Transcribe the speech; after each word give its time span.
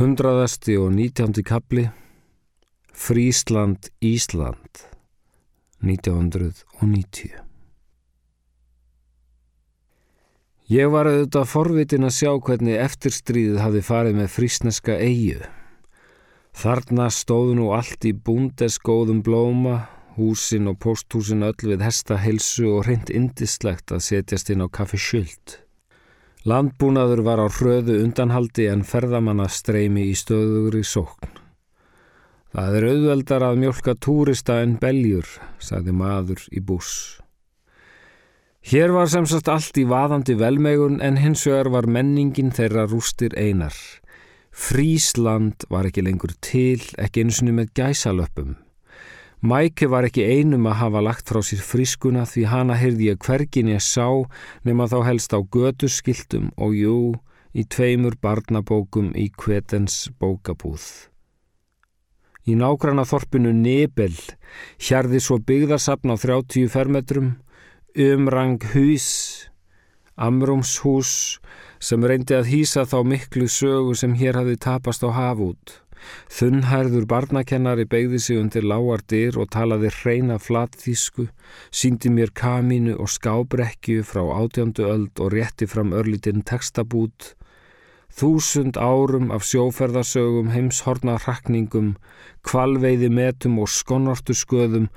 Hundraðasti 0.00 0.78
og 0.80 0.94
nítjándi 0.96 1.42
kapli 1.44 1.82
Frísland 2.96 3.90
Ísland 4.00 4.80
1990 5.84 7.34
Ég 10.72 10.88
var 10.88 11.04
auðvitað 11.12 11.52
forvitin 11.52 12.08
að 12.08 12.16
sjá 12.16 12.32
hvernig 12.32 12.80
eftirstríðið 12.80 13.60
hafi 13.60 13.84
farið 13.92 14.18
með 14.22 14.32
frísneska 14.38 14.96
eigu. 14.96 15.44
Þarna 16.56 17.12
stóðu 17.12 17.60
nú 17.60 17.70
allt 17.76 18.08
í 18.08 18.16
búndeskóðum 18.16 19.20
blóma, 19.20 19.82
húsin 20.16 20.72
og 20.72 20.80
posthúsin 20.80 21.44
öll 21.44 21.74
við 21.74 21.84
hesta 21.84 22.16
helsu 22.16 22.72
og 22.72 22.86
reynd 22.88 23.12
indislegt 23.12 23.92
að 23.92 24.06
setjast 24.08 24.48
inn 24.48 24.64
á 24.64 24.68
kaffi 24.72 24.96
skyld. 24.96 25.60
Landbúnaður 26.48 27.20
var 27.20 27.40
á 27.44 27.52
hröðu 27.52 27.98
undanhaldi 28.00 28.64
en 28.72 28.80
ferðamanna 28.80 29.44
streymi 29.52 30.06
í 30.08 30.14
stöðugri 30.16 30.80
sókn. 30.88 31.34
Það 32.56 32.76
er 32.78 32.86
auðveldar 32.88 33.44
að 33.44 33.58
mjölka 33.60 33.94
túrista 34.00 34.56
en 34.64 34.78
beljur, 34.80 35.28
sagði 35.60 35.92
maður 35.94 36.46
í 36.48 36.62
bús. 36.64 37.20
Hér 38.72 38.94
var 38.96 39.12
sem 39.12 39.28
sagt 39.28 39.52
allt 39.52 39.76
í 39.80 39.84
vaðandi 39.88 40.34
velmegun 40.40 40.98
en 41.04 41.20
hins 41.20 41.44
vegar 41.44 41.70
var 41.76 41.86
menningin 41.88 42.50
þeirra 42.56 42.88
rústir 42.88 43.36
einar. 43.36 43.76
Frísland 44.50 45.68
var 45.68 45.86
ekki 45.88 46.02
lengur 46.08 46.32
til, 46.40 46.80
ekki 46.96 47.24
eins 47.24 47.44
og 47.44 47.52
með 47.52 47.70
gæsalöpum. 47.76 48.56
Mæke 49.40 49.86
var 49.88 50.04
ekki 50.04 50.26
einum 50.28 50.66
að 50.68 50.78
hafa 50.82 51.00
lagt 51.00 51.30
frá 51.32 51.40
sér 51.40 51.62
frískuna 51.64 52.26
því 52.28 52.42
hana 52.50 52.74
heyrði 52.76 53.06
ég 53.08 53.22
hvergin 53.24 53.70
ég 53.72 53.80
sá 53.80 54.04
nema 54.68 54.84
þá 54.92 54.98
helst 55.06 55.32
á 55.32 55.40
göduskiltum 55.40 56.50
og 56.60 56.76
jú 56.76 56.96
í 57.56 57.64
tveimur 57.64 58.18
barnabókum 58.20 59.14
í 59.16 59.30
kvetens 59.32 60.10
bókabúð. 60.20 60.84
Í 62.44 62.52
nágranna 62.52 63.06
þorpinu 63.08 63.54
Nebel 63.56 64.12
hjarði 64.76 65.24
svo 65.24 65.40
byggðarsapn 65.40 66.12
á 66.12 66.16
30 66.20 66.68
fermetrum, 66.68 67.34
umrang 67.96 68.60
hús, 68.74 69.08
amrumshús 70.20 71.40
sem 71.80 72.04
reyndi 72.04 72.36
að 72.36 72.52
hýsa 72.52 72.84
þá 72.84 72.98
miklu 73.08 73.48
sögu 73.48 73.96
sem 73.96 74.12
hér 74.20 74.36
hafi 74.36 74.60
tapast 74.60 75.00
á 75.00 75.08
hafút. 75.08 75.80
Þunnhærður 76.30 77.06
barnakennari 77.10 77.84
beigði 77.90 78.20
sig 78.22 78.38
undir 78.40 78.66
lágardir 78.66 79.38
og 79.40 79.50
talaði 79.54 79.90
hreina 79.96 80.38
flatþísku, 80.40 81.26
síndi 81.70 82.12
mér 82.14 82.32
kamínu 82.36 82.96
og 82.96 83.10
skábrekju 83.12 84.04
frá 84.06 84.22
átjöndu 84.40 84.86
öld 84.88 85.20
og 85.20 85.32
rétti 85.34 85.68
fram 85.70 85.94
örlítinn 85.96 86.44
textabút. 86.46 87.34
Þúsund 88.10 88.76
árum 88.76 89.30
af 89.30 89.46
sjóferðarsögum, 89.46 90.50
heimshornarrakningum, 90.54 91.94
kvalveiði 92.42 93.10
metum 93.12 93.60
og 93.62 93.70
skonnortu 93.70 94.34
sköðum 94.34 94.90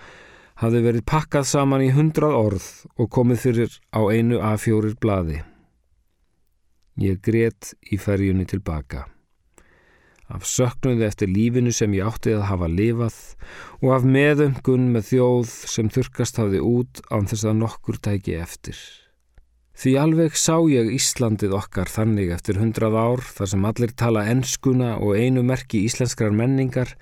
hafði 0.61 0.83
verið 0.87 1.07
pakkað 1.09 1.49
saman 1.49 1.85
í 1.85 1.93
hundrað 1.93 2.37
orð 2.39 2.67
og 2.97 3.09
komið 3.13 3.41
fyrir 3.45 3.79
á 3.93 4.01
einu 4.09 4.41
A4 4.41 4.95
bladi. 5.01 5.41
Ég 7.01 7.21
grétt 7.25 7.73
í 7.89 7.97
ferjunni 7.97 8.45
tilbaka 8.49 9.07
af 10.33 10.47
söknuði 10.49 11.05
eftir 11.07 11.29
lífinu 11.29 11.71
sem 11.75 11.93
ég 11.93 12.09
átti 12.09 12.33
að 12.33 12.47
hafa 12.49 12.69
lifað 12.71 13.19
og 13.83 13.93
af 13.97 14.07
meðöngun 14.15 14.89
með 14.95 15.07
þjóð 15.11 15.53
sem 15.75 15.91
þurkast 15.93 16.41
hafði 16.41 16.63
út 16.65 17.01
án 17.13 17.29
þess 17.29 17.47
að 17.49 17.59
nokkur 17.61 17.99
tæki 18.01 18.37
eftir. 18.41 18.79
Því 19.73 19.93
alveg 19.97 20.35
sá 20.37 20.55
ég 20.69 20.91
Íslandið 20.93 21.55
okkar 21.57 21.89
þannig 21.89 22.33
eftir 22.35 22.59
hundrað 22.61 22.97
ár 22.97 23.23
þar 23.25 23.49
sem 23.53 23.69
allir 23.69 23.93
tala 23.97 24.25
enskuna 24.29 24.95
og 25.01 25.17
einu 25.17 25.41
merki 25.45 25.81
íslenskrar 25.87 26.33
menningar 26.33 26.93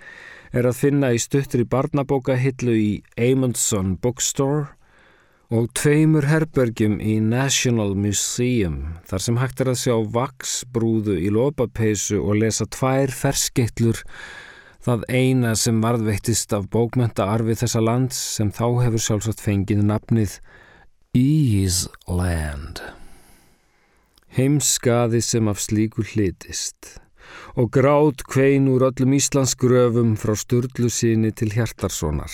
er 0.55 0.67
að 0.67 0.79
finna 0.79 1.11
í 1.15 1.19
stuttri 1.19 1.65
barnabókahillu 1.67 2.75
í 2.75 2.91
Amundsen 3.19 3.97
Bookstore 3.99 4.71
og 5.51 5.67
tveimur 5.75 6.23
herbergjum 6.29 6.93
í 7.03 7.17
National 7.19 7.91
Museum 7.99 8.77
þar 9.09 9.23
sem 9.25 9.39
hægt 9.41 9.59
er 9.59 9.73
að 9.73 9.81
sjá 9.81 9.95
vaksbrúðu 10.15 11.17
í 11.19 11.27
lópapeisu 11.35 12.21
og 12.21 12.39
lesa 12.39 12.69
tvær 12.71 13.11
ferskeitlur 13.11 13.99
það 14.85 15.03
eina 15.11 15.51
sem 15.59 15.83
varðveittist 15.83 16.55
af 16.55 16.69
bókmöntaarfi 16.71 17.57
þessa 17.59 17.83
lands 17.83 18.23
sem 18.37 18.53
þá 18.55 18.65
hefur 18.85 19.05
sjálfsagt 19.09 19.43
fengið 19.43 19.83
nafnið 19.91 20.39
Ísland. 21.19 22.79
Heimskaði 24.31 25.19
sem 25.27 25.51
af 25.51 25.59
slíku 25.59 26.07
hlitist 26.13 26.95
og 27.59 27.73
grátt 27.75 28.23
kvein 28.23 28.71
úr 28.71 28.87
öllum 28.87 29.19
Íslands 29.19 29.59
gröfum 29.59 30.15
frá 30.15 30.37
Sturlu 30.39 30.87
síni 30.87 31.35
til 31.35 31.51
Hjartarssonar. 31.51 32.31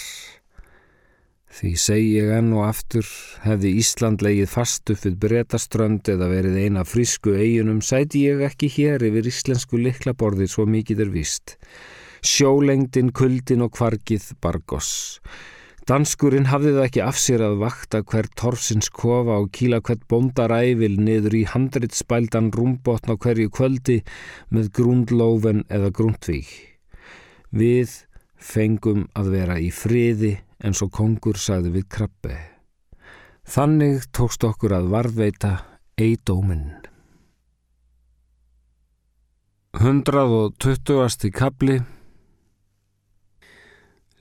Því 1.57 1.71
segi 1.81 2.09
ég 2.19 2.27
enn 2.35 2.51
og 2.53 2.67
aftur, 2.67 3.07
hefði 3.41 3.71
Ísland 3.79 4.21
leigið 4.21 4.51
fast 4.51 4.91
upp 4.93 4.99
við 5.07 5.15
breytaströnd 5.23 6.05
eða 6.13 6.27
verið 6.29 6.59
eina 6.61 6.83
frísku 6.85 7.33
eiginum, 7.33 7.79
sæti 7.81 8.27
ég 8.27 8.43
ekki 8.45 8.69
hér 8.75 9.07
yfir 9.07 9.31
íslensku 9.31 9.79
liklaborði 9.81 10.45
svo 10.53 10.67
mikið 10.69 11.01
er 11.07 11.11
vist. 11.15 11.55
Sjólengdin, 12.21 13.09
kuldin 13.09 13.65
og 13.65 13.73
kvargið 13.73 14.29
bargos. 14.43 14.91
Danskurinn 15.89 16.51
hafði 16.51 16.75
það 16.75 16.85
ekki 16.85 17.05
af 17.07 17.17
sér 17.23 17.47
að 17.47 17.59
vakta 17.65 18.03
hver 18.05 18.29
torfsins 18.37 18.93
kofa 18.93 19.41
og 19.41 19.49
kíla 19.57 19.81
hvert 19.81 20.05
bondaræfil 20.13 20.93
niður 21.01 21.41
í 21.41 21.45
handritspældan 21.49 22.53
rúmbotn 22.53 23.13
á 23.13 23.15
hverju 23.17 23.49
kvöldi 23.49 24.01
með 24.53 24.73
grúndlófen 24.77 25.65
eða 25.73 25.89
grúndvík. 25.89 26.51
Við 27.49 28.03
fengum 28.37 29.07
að 29.17 29.39
vera 29.39 29.57
í 29.57 29.71
friði 29.73 30.37
en 30.63 30.73
svo 30.77 30.89
kongur 30.89 31.37
sagði 31.39 31.73
við 31.77 31.87
krabbe. 31.97 32.37
Þannig 33.47 34.09
tókst 34.11 34.43
okkur 34.43 34.75
að 34.75 34.91
varðveita 34.91 35.53
eidóminn. 35.97 36.75
120. 39.77 41.31
kapli 41.31 41.77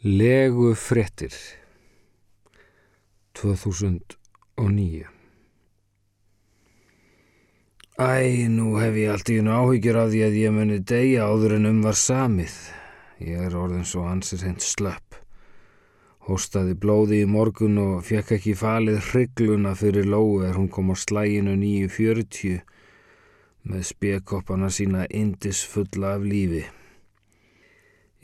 Legu 0.04 0.74
frettir 0.76 1.32
2009 3.41 5.06
Æ, 7.97 8.48
nú 8.53 8.76
hef 8.76 8.98
ég 9.00 9.08
allt 9.08 9.30
í 9.32 9.38
unna 9.41 9.56
áhyggjur 9.64 9.97
af 9.97 10.10
því 10.12 10.20
að 10.26 10.36
ég 10.42 10.53
muni 10.53 10.76
degja 10.84 11.24
áður 11.24 11.56
en 11.56 11.68
um 11.70 11.78
var 11.80 11.97
samið. 11.97 12.56
Ég 13.24 13.41
er 13.48 13.56
orðin 13.56 13.88
svo 13.88 14.04
ansið 14.04 14.44
hreint 14.44 14.60
slöpp. 14.60 15.16
Hóstaði 16.26 16.75
blóði 16.75 17.20
í 17.22 17.26
morgun 17.31 17.76
og 17.78 18.00
fekk 18.06 18.32
ekki 18.37 18.56
falið 18.59 18.97
hrygluna 19.12 19.76
fyrir 19.78 20.09
Lóu 20.10 20.41
er 20.42 20.56
hún 20.59 20.66
kom 20.66 20.91
á 20.91 20.97
slæginu 20.98 21.54
9.40 21.60 22.64
með 23.70 23.87
spekoppana 23.87 24.70
sína 24.75 25.06
indis 25.06 25.62
fulla 25.70 26.16
af 26.16 26.26
lífi. 26.26 26.65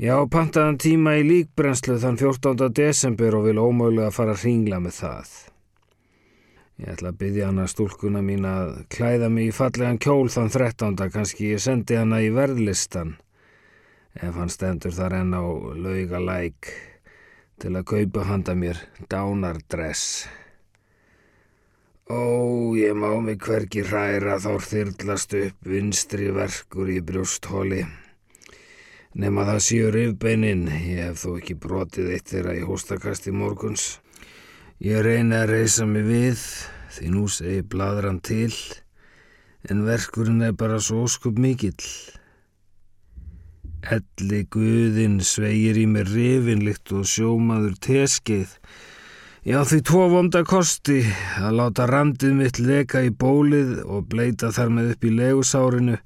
Já, 0.02 0.16
pantaðan 0.26 0.80
tíma 0.82 1.14
í 1.20 1.22
líkbrennslu 1.28 2.00
þann 2.02 2.18
14. 2.18 2.72
desember 2.74 3.38
og 3.38 3.46
vil 3.46 3.62
ómögulega 3.62 4.10
fara 4.10 4.34
að 4.34 4.48
ringla 4.48 4.82
með 4.82 4.98
það. 4.98 5.32
Ég 6.82 6.94
ætla 6.96 7.12
að 7.12 7.18
byggja 7.22 7.48
hana 7.52 7.70
stúlkuna 7.70 8.22
mín 8.26 8.46
að 8.48 8.80
klæða 8.90 9.28
mig 9.30 9.52
í 9.52 9.54
fallegan 9.54 10.02
kjól 10.02 10.26
þann 10.32 10.50
13. 10.50 10.96
kannski 11.14 11.52
ég 11.52 11.62
sendi 11.62 12.02
hana 12.02 12.18
í 12.18 12.32
verðlistan 12.34 13.20
ef 14.18 14.34
hann 14.34 14.50
stendur 14.50 14.96
þar 14.96 15.20
enn 15.22 15.36
á 15.38 15.44
lauga 15.78 16.18
læk 16.18 16.72
til 17.62 17.76
að 17.78 17.84
kaupa 17.86 18.24
handa 18.26 18.54
mér 18.58 18.78
dánardress. 19.10 20.26
Ó, 22.10 22.74
ég 22.74 22.96
má 22.98 23.12
mig 23.22 23.38
hverki 23.38 23.84
hræra 23.86 24.40
þá 24.42 24.56
þyrlast 24.66 25.36
upp 25.38 25.68
vinstri 25.70 26.32
verkur 26.34 26.90
í 26.90 26.98
brjósthóli. 27.06 27.84
Nefn 29.14 29.38
að 29.38 29.50
það 29.52 29.60
séu 29.68 29.92
rifbeinin, 29.94 30.64
ég 30.72 31.12
hef 31.12 31.22
þó 31.22 31.36
ekki 31.36 31.56
brotið 31.62 32.10
eitt 32.16 32.32
þeirra 32.32 32.56
í 32.58 32.64
hóstakasti 32.66 33.30
morguns. 33.36 33.84
Ég 34.82 35.04
reyni 35.06 35.38
að 35.38 35.52
reysa 35.52 35.86
mig 35.86 36.08
við, 36.08 36.42
því 36.96 37.12
nú 37.14 37.28
segi 37.30 37.62
bladran 37.62 38.18
til, 38.24 38.50
en 39.70 39.86
verkurinn 39.86 40.42
er 40.48 40.58
bara 40.58 40.80
svo 40.82 41.04
óskup 41.06 41.38
mikill. 41.38 41.78
Elli 43.82 44.44
guðinn 44.46 45.18
sveigir 45.26 45.80
í 45.80 45.88
mér 45.90 46.06
rifinlikt 46.06 46.92
og 46.94 47.06
sjómaður 47.10 47.74
teskeið. 47.82 48.52
Já 49.42 49.58
því 49.66 49.78
tvo 49.88 50.02
vonda 50.12 50.44
kosti 50.46 51.00
að 51.42 51.56
láta 51.58 51.88
randið 51.90 52.36
mitt 52.38 52.60
leka 52.62 53.02
í 53.02 53.10
bólið 53.10 53.80
og 53.82 54.06
bleita 54.12 54.52
þar 54.54 54.70
með 54.76 54.92
upp 54.92 55.06
í 55.08 55.10
legusárinu 55.16 55.96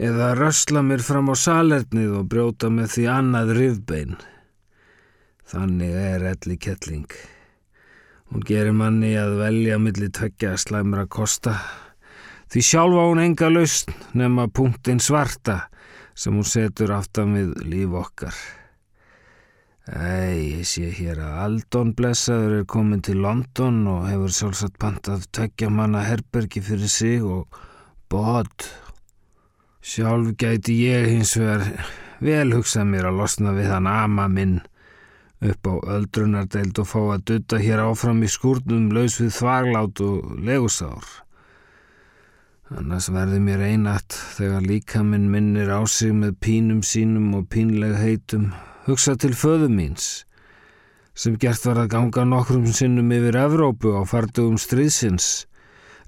eða 0.00 0.30
rösla 0.38 0.80
mér 0.80 1.04
fram 1.04 1.28
á 1.28 1.36
salernið 1.36 2.14
og 2.16 2.30
brjóta 2.32 2.70
með 2.72 2.94
því 2.94 3.04
annað 3.12 3.52
rifbein. 3.58 4.16
Þannig 5.52 5.98
er 6.00 6.24
elli 6.32 6.56
kettling. 6.56 7.10
Hún 8.32 8.46
gerir 8.48 8.72
manni 8.72 9.12
að 9.20 9.36
velja 9.42 9.76
millir 9.76 10.14
tveggja 10.16 10.54
slæmra 10.56 11.04
kosta. 11.12 11.58
Því 12.48 12.64
sjálfa 12.64 13.04
hún 13.10 13.20
enga 13.20 13.52
lausn 13.52 13.92
nema 14.16 14.48
punktin 14.48 15.00
svarta 15.00 15.66
sem 16.14 16.34
hún 16.36 16.48
setur 16.48 16.92
aftan 16.96 17.36
við 17.36 17.54
líf 17.68 17.96
okkar. 18.02 18.36
Æ, 19.82 20.62
ég 20.62 20.66
sé 20.68 20.92
hér 20.94 21.18
að 21.18 21.38
Aldon 21.42 21.88
Blessaður 21.98 22.60
er 22.60 22.66
komin 22.70 23.00
til 23.02 23.18
London 23.24 23.80
og 23.90 24.04
hefur 24.06 24.30
sjálfsagt 24.36 24.76
pantað 24.78 25.24
tökja 25.34 25.72
manna 25.74 26.04
herbergi 26.06 26.62
fyrir 26.62 26.92
sig 26.92 27.24
og 27.26 27.58
bod. 28.12 28.68
Sjálf 29.82 30.36
gæti 30.38 30.76
ég 30.84 31.08
hins 31.10 31.34
vegar 31.34 31.66
vel 32.22 32.54
hugsað 32.54 32.86
mér 32.92 33.10
að 33.10 33.18
losna 33.24 33.56
við 33.56 33.72
hann 33.74 33.90
ama 33.90 34.28
minn 34.30 34.60
upp 35.42 35.66
á 35.66 35.74
öldrunardeild 35.96 36.78
og 36.78 36.86
fá 36.86 37.00
að 37.16 37.24
dutta 37.32 37.58
hér 37.58 37.82
áfram 37.82 38.22
í 38.22 38.30
skúrnum 38.30 38.92
laus 38.94 39.18
við 39.18 39.34
þvaglát 39.40 40.02
og 40.06 40.38
legusár. 40.46 41.02
Annars 42.80 43.10
verði 43.12 43.38
mér 43.44 43.62
einat 43.68 44.16
þegar 44.36 44.64
líka 44.64 45.02
minn 45.04 45.30
minnir 45.30 45.68
á 45.68 45.84
sig 45.84 46.12
með 46.16 46.36
pínum 46.40 46.82
sínum 46.86 47.32
og 47.36 47.48
pínleg 47.52 47.96
heitum 48.00 48.52
hugsa 48.86 49.16
til 49.20 49.34
föðu 49.36 49.68
míns 49.72 50.22
sem 51.14 51.36
gert 51.36 51.64
var 51.66 51.82
að 51.82 51.90
ganga 51.92 52.24
nokkrum 52.24 52.66
sinnum 52.72 53.12
yfir 53.12 53.36
Evrópu 53.36 53.92
á 53.92 54.02
fardugum 54.08 54.56
stríðsins, 54.60 55.44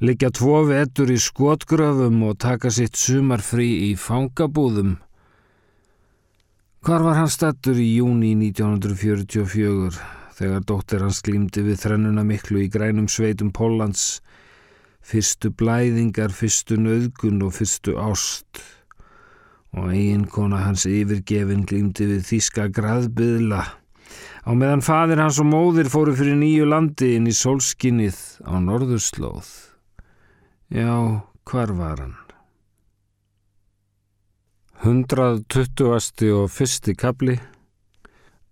liggja 0.00 0.30
tvo 0.32 0.62
vetur 0.68 1.12
í 1.12 1.18
skotgröfum 1.20 2.22
og 2.28 2.38
taka 2.40 2.72
sitt 2.72 2.96
sumarfrí 2.96 3.68
í 3.90 3.94
fangabúðum. 4.00 4.96
Hvar 6.84 7.04
var 7.04 7.20
hann 7.20 7.32
stattur 7.32 7.78
í 7.80 7.94
júni 7.98 8.34
1944 8.40 9.92
þegar 10.34 10.64
dóttir 10.68 11.04
hans 11.04 11.20
glýmdi 11.24 11.62
við 11.64 11.84
þrennuna 11.84 12.24
miklu 12.26 12.64
í 12.64 12.70
grænum 12.72 13.08
sveitum 13.08 13.52
Póllands, 13.54 14.20
fyrstu 15.04 15.52
blæðingar, 15.52 16.32
fyrstu 16.32 16.78
nöðgun 16.80 17.42
og 17.44 17.52
fyrstu 17.58 17.98
ást 18.00 18.62
og 19.74 19.90
eiginkona 19.90 20.62
hans 20.64 20.86
yfirgefin 20.88 21.64
glýmdi 21.68 22.06
við 22.08 22.22
þíska 22.28 22.68
graðbyðla 22.74 23.62
á 24.44 24.50
meðan 24.54 24.84
fadir 24.86 25.22
hans 25.22 25.40
og 25.42 25.48
móðir 25.50 25.90
fóru 25.92 26.14
fyrir 26.16 26.38
nýju 26.40 26.68
landi 26.70 27.14
inn 27.18 27.28
í 27.28 27.34
sólskinnið 27.34 28.18
á 28.46 28.54
norðurslóð. 28.62 29.48
Já, 30.74 30.94
hvar 31.44 31.70
var 31.76 31.98
hann? 32.00 32.16
120. 34.84 36.28
og 36.36 36.50
fyrsti 36.52 36.92
kapli 36.92 37.38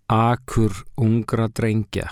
Akur 0.09 0.73
ungra 0.97 1.45
drengja 1.47 2.09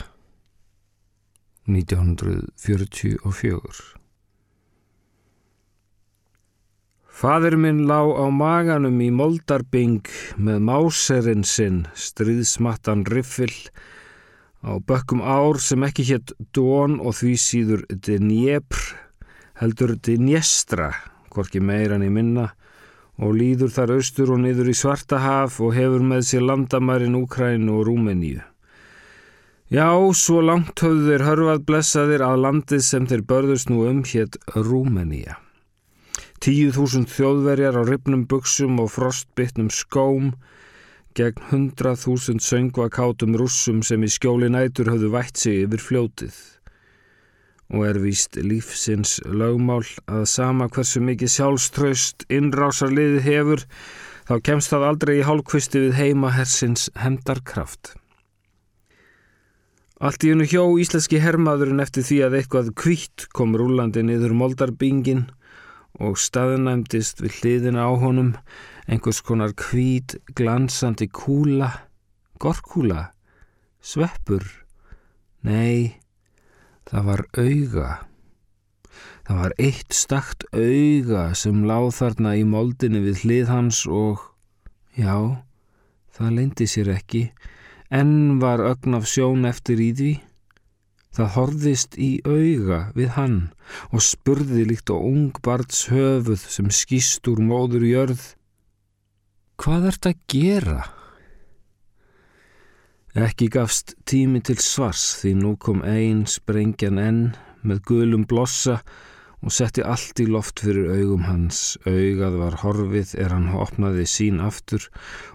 1944 1.65 4.00
Fadur 7.21 7.53
minn 7.53 7.83
lá 7.85 8.01
á 8.01 8.25
maganum 8.33 8.95
í 8.97 9.12
moldarbing 9.13 10.07
með 10.41 10.63
máserinn 10.65 11.44
sinn, 11.45 11.83
stríðsmattan 11.94 13.03
riffil, 13.13 13.53
á 14.65 14.81
bökkum 14.81 15.21
ár 15.21 15.59
sem 15.62 15.85
ekki 15.85 16.07
hétt 16.07 16.33
Dón 16.50 16.95
og 16.97 17.13
því 17.19 17.33
síður 17.44 17.83
Dnjepr, 17.94 18.81
heldur 19.62 19.94
Dnjestra, 20.01 20.88
hvorki 21.29 21.62
meirann 21.62 22.07
í 22.07 22.09
minna, 22.09 22.47
og 23.21 23.38
líður 23.38 23.69
þar 23.77 23.95
austur 24.00 24.33
og 24.33 24.41
niður 24.41 24.73
í 24.73 24.75
Svartahaf 24.81 25.62
og 25.62 25.77
hefur 25.77 26.01
með 26.01 26.25
sér 26.31 26.47
landamærin 26.50 27.19
Úkrænu 27.21 27.77
og 27.83 27.85
Rúmeníu. 27.91 28.41
Já, 29.69 29.94
svo 30.18 30.41
langt 30.41 30.81
höfðu 30.81 31.13
þeir 31.13 31.27
hörfað 31.29 31.63
blessaðir 31.69 32.25
að 32.25 32.41
landið 32.47 32.83
sem 32.89 33.06
þeir 33.06 33.27
börðust 33.29 33.69
nú 33.69 33.85
um 33.94 34.01
hétt 34.09 34.41
Rúmeníja. 34.57 35.38
Tíu 36.41 36.71
þúsund 36.73 37.05
þjóðverjar 37.13 37.75
á 37.77 37.85
ripnum 37.85 38.23
buksum 38.25 38.79
og 38.81 38.88
frostbytnum 38.89 39.67
skóm 39.69 40.31
gegn 41.13 41.43
hundrað 41.51 41.99
þúsund 42.01 42.41
söngvakátum 42.41 43.35
rússum 43.38 43.83
sem 43.85 44.01
í 44.01 44.09
skjóli 44.09 44.47
nætur 44.49 44.89
höfðu 44.89 45.11
vætt 45.13 45.38
sig 45.38 45.67
yfir 45.67 45.83
fljótið. 45.85 46.39
Og 47.77 47.85
er 47.85 47.99
víst 48.01 48.39
lífsins 48.41 49.19
lögmál 49.29 49.85
að 50.09 50.23
sama 50.31 50.65
hversu 50.73 51.03
mikið 51.05 51.29
sjálfströst 51.35 52.25
innrásarliði 52.33 53.21
hefur 53.27 53.61
þá 54.25 54.33
kemst 54.47 54.73
það 54.73 54.85
aldrei 54.87 55.11
í 55.19 55.27
hálfkvisti 55.27 55.83
við 55.83 55.99
heima 55.99 56.31
hersins 56.33 56.87
hemdarkraft. 57.03 57.94
Allt 60.01 60.25
í 60.25 60.33
hennu 60.33 60.49
hjó 60.49 60.65
íslenski 60.81 61.21
hermaðurinn 61.21 61.85
eftir 61.85 62.07
því 62.07 62.19
að 62.25 62.39
eitthvað 62.39 62.73
kvítt 62.81 63.27
kom 63.29 63.53
rúlandi 63.53 64.01
niður 64.07 64.33
moldarbingin 64.41 65.27
og 65.99 66.19
staðnæmdist 66.19 67.19
við 67.23 67.39
hliðina 67.41 67.88
á 67.88 67.91
honum 67.99 68.35
einhvers 68.88 69.21
konar 69.25 69.53
hvít 69.57 70.17
glansandi 70.35 71.07
kúla, 71.07 71.69
gorkúla, 72.41 73.11
sveppur. 73.81 74.45
Nei, 75.47 75.99
það 76.89 77.07
var 77.09 77.25
auga. 77.38 77.89
Það 79.27 79.39
var 79.43 79.55
eitt 79.61 79.95
stakt 79.95 80.43
auga 80.51 81.29
sem 81.38 81.63
láð 81.67 81.91
þarna 81.99 82.35
í 82.39 82.44
moldinu 82.47 83.03
við 83.05 83.23
hlið 83.23 83.53
hans 83.53 83.85
og, 83.87 84.23
já, 84.97 85.44
það 86.11 86.35
leindi 86.37 86.67
sér 86.67 86.91
ekki, 86.97 87.29
enn 87.94 88.41
var 88.41 88.63
ögn 88.65 88.97
af 88.97 89.07
sjón 89.07 89.47
eftir 89.47 89.79
í 89.79 89.91
því. 89.95 90.11
Það 91.11 91.33
horðist 91.35 91.97
í 91.99 92.11
auga 92.23 92.79
við 92.95 93.09
hann 93.17 93.39
og 93.91 94.03
spurði 94.05 94.63
líkt 94.69 94.93
á 94.93 94.95
ungbarts 94.95 95.89
höfuð 95.91 96.45
sem 96.53 96.69
skýst 96.71 97.27
úr 97.27 97.41
móður 97.43 97.83
jörð. 97.83 98.23
Hvað 99.59 99.89
ert 99.91 100.07
að 100.07 100.21
gera? 100.31 100.79
Ekki 103.11 103.49
gafst 103.51 103.97
tími 104.07 104.39
til 104.39 104.55
svars 104.63 105.03
því 105.19 105.33
nú 105.41 105.55
kom 105.59 105.81
einn 105.83 106.23
sprengjan 106.31 107.01
enn 107.01 107.23
með 107.67 107.83
gulum 107.89 108.23
blossa 108.23 108.79
og 109.41 109.53
setti 109.53 109.81
allt 109.81 110.19
í 110.21 110.27
loft 110.29 110.61
fyrir 110.61 110.91
augum 110.93 111.23
hans. 111.25 111.77
Augað 111.89 112.38
var 112.41 112.57
horfið 112.61 113.13
er 113.23 113.33
hann 113.33 113.49
opnaði 113.57 114.05
sín 114.09 114.41
aftur 114.43 114.85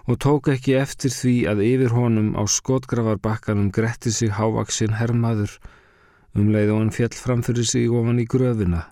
og 0.07 0.19
tók 0.23 0.51
ekki 0.53 0.77
eftir 0.79 1.11
því 1.11 1.35
að 1.51 1.63
yfir 1.67 1.95
honum 1.95 2.29
á 2.39 2.43
skotgrafarbakkanum 2.47 3.71
gretti 3.75 4.13
sig 4.15 4.31
hávaksinn 4.39 4.95
hermaður 4.99 5.57
um 6.37 6.53
leið 6.53 6.71
og 6.75 6.79
hann 6.83 6.93
fjall 6.95 7.17
fram 7.17 7.43
fyrir 7.43 7.67
sig 7.67 7.91
ofan 7.91 8.21
í 8.23 8.27
gröfina. 8.29 8.85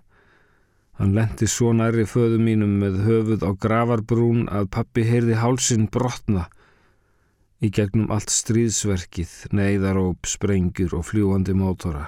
Hann 0.99 1.15
lendi 1.15 1.47
svo 1.51 1.73
næri 1.75 2.05
föðu 2.07 2.39
mínum 2.39 2.77
með 2.79 3.01
höfuð 3.07 3.43
á 3.43 3.51
gravarbrún 3.55 4.45
að 4.47 4.69
pappi 4.75 5.03
heyrði 5.07 5.39
hálsin 5.39 5.89
brotna 5.91 6.47
í 7.63 7.71
gegnum 7.71 8.11
allt 8.11 8.31
stríðsverkið, 8.31 9.31
neyðaróp, 9.55 10.27
sprengjur 10.27 10.95
og 10.99 11.07
fljúandi 11.09 11.55
mótora. 11.55 12.07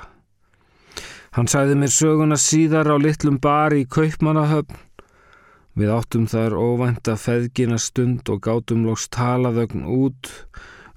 Hann 1.37 1.45
sæði 1.45 1.75
mér 1.77 1.91
söguna 1.93 2.33
síðar 2.41 2.87
á 2.89 2.97
litlum 2.97 3.35
bar 3.37 3.69
í 3.77 3.83
Kaupmannahöfn. 3.85 4.73
Við 5.77 5.91
áttum 5.93 6.23
þar 6.25 6.55
óvænta 6.57 7.13
feðgina 7.13 7.77
stund 7.77 8.31
og 8.33 8.39
gátum 8.47 8.87
loks 8.87 9.05
talaðögn 9.13 9.83
út, 9.85 10.31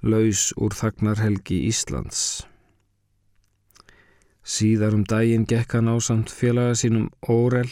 laus 0.00 0.46
úr 0.56 0.72
þagnarhelgi 0.72 1.58
Íslands. 1.68 2.22
Síðar 4.40 4.96
um 4.96 5.04
daginn 5.04 5.44
gekk 5.44 5.76
hann 5.76 5.92
á 5.92 6.00
samt 6.00 6.32
félaga 6.32 6.72
sínum 6.72 7.10
Órel, 7.20 7.68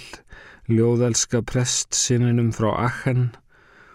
ljóðelska 0.69 1.41
prest 1.49 1.97
sininum 1.97 2.53
frá 2.53 2.75
Achen 2.85 3.31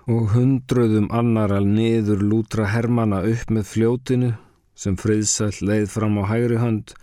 og 0.09 0.33
hundruðum 0.33 1.11
annar 1.13 1.53
al 1.53 1.69
niður 1.69 2.25
lútra 2.25 2.71
hermana 2.73 3.21
upp 3.21 3.53
með 3.53 3.69
fljótinu 3.69 4.33
sem 4.73 4.97
friðsall 4.97 5.61
leið 5.61 5.91
fram 5.93 6.17
á 6.17 6.25
hægri 6.33 6.57
hönd 6.57 6.97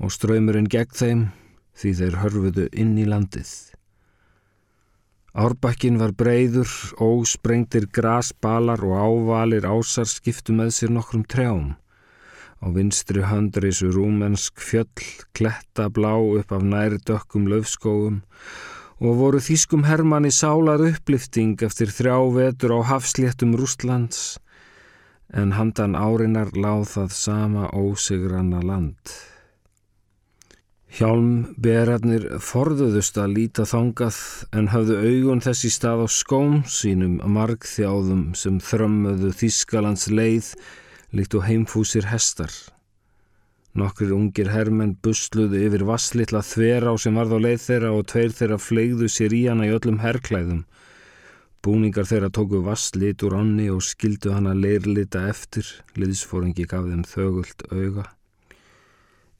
og 0.00 0.12
ströymurinn 0.14 0.70
gegn 0.72 0.96
þeim 0.96 1.26
því 1.80 1.92
þeir 1.98 2.16
hörfuðu 2.22 2.64
inn 2.72 2.96
í 2.98 3.04
landið. 3.08 3.50
Árbakkin 5.30 6.00
var 6.00 6.10
breyður, 6.18 6.70
ósprengtir 6.98 7.86
grasbalar 7.94 8.82
og 8.82 8.96
ávalir 8.98 9.68
ásar 9.68 10.08
skiptu 10.10 10.56
með 10.56 10.72
sér 10.74 10.90
nokkrum 10.96 11.22
trjám. 11.22 11.76
Á 12.60 12.66
vinstri 12.74 13.22
handrisu 13.22 13.92
rúmensk 13.94 14.58
fjöll, 14.58 15.06
kletta 15.32 15.86
blá 15.88 16.16
upp 16.18 16.50
af 16.52 16.66
nærdökkum 16.66 17.46
löfskóum 17.48 18.20
og 19.00 19.16
voru 19.16 19.40
þýskum 19.40 19.86
hermanni 19.88 20.32
sálar 20.34 20.82
upplifting 20.90 21.62
eftir 21.64 21.88
þrjá 21.94 22.18
vetur 22.34 22.74
á 22.76 22.80
hafsléttum 22.90 23.54
Rústlands 23.56 24.36
en 25.32 25.54
handan 25.54 25.94
árinar 25.94 26.50
láð 26.52 26.88
það 26.90 27.14
sama 27.16 27.70
ósigranna 27.70 28.60
land. 28.66 28.98
Hjálmberarnir 30.90 32.24
forðuðust 32.42 33.18
að 33.22 33.34
líta 33.36 33.64
þangað 33.68 34.16
en 34.58 34.72
hafðu 34.72 34.96
augun 34.98 35.42
þessi 35.44 35.70
stað 35.70 36.02
á 36.02 36.06
skóm 36.10 36.56
sínum 36.66 37.20
margþjáðum 37.30 38.24
sem 38.34 38.58
þrömmuðu 38.58 39.30
Þískalands 39.38 40.08
leið 40.10 40.50
líkt 41.14 41.38
og 41.38 41.46
heimfúsir 41.46 42.10
hestar. 42.10 42.50
Nokkrir 43.78 44.16
ungir 44.16 44.50
hermenn 44.50 44.96
busluðu 44.98 45.62
yfir 45.68 45.86
vasslittla 45.86 46.42
þver 46.42 46.90
á 46.90 46.92
sem 46.98 47.14
varð 47.14 47.38
á 47.38 47.44
leið 47.46 47.64
þeirra 47.68 47.94
og 47.94 48.06
tveir 48.10 48.34
þeirra 48.34 48.58
flegðu 48.58 49.10
sér 49.14 49.36
í 49.38 49.44
hana 49.46 49.70
í 49.70 49.74
öllum 49.76 50.02
herrklæðum. 50.02 50.64
Búningar 51.62 52.08
þeirra 52.10 52.34
tóku 52.34 52.64
vasslit 52.66 53.22
úr 53.22 53.38
onni 53.38 53.70
og 53.70 53.84
skildu 53.86 54.34
hana 54.34 54.58
leirlita 54.58 55.28
eftir, 55.30 55.68
liðsfóringi 55.94 56.66
gaf 56.66 56.88
þeim 56.88 57.06
þögult 57.06 57.68
auga. 57.70 58.10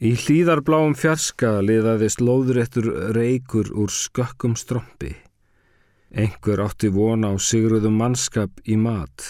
Í 0.01 0.15
hlýðarbláum 0.17 0.95
fjarska 0.97 1.59
liðaðist 1.61 2.23
lóðréttur 2.25 2.87
reykur 3.13 3.69
úr 3.77 3.91
skökkum 3.93 4.55
strompi. 4.57 5.11
Einhver 6.17 6.63
átti 6.65 6.89
vona 6.89 7.29
á 7.31 7.37
sigruðum 7.37 7.99
mannskap 8.01 8.63
í 8.65 8.79
mat. 8.81 9.27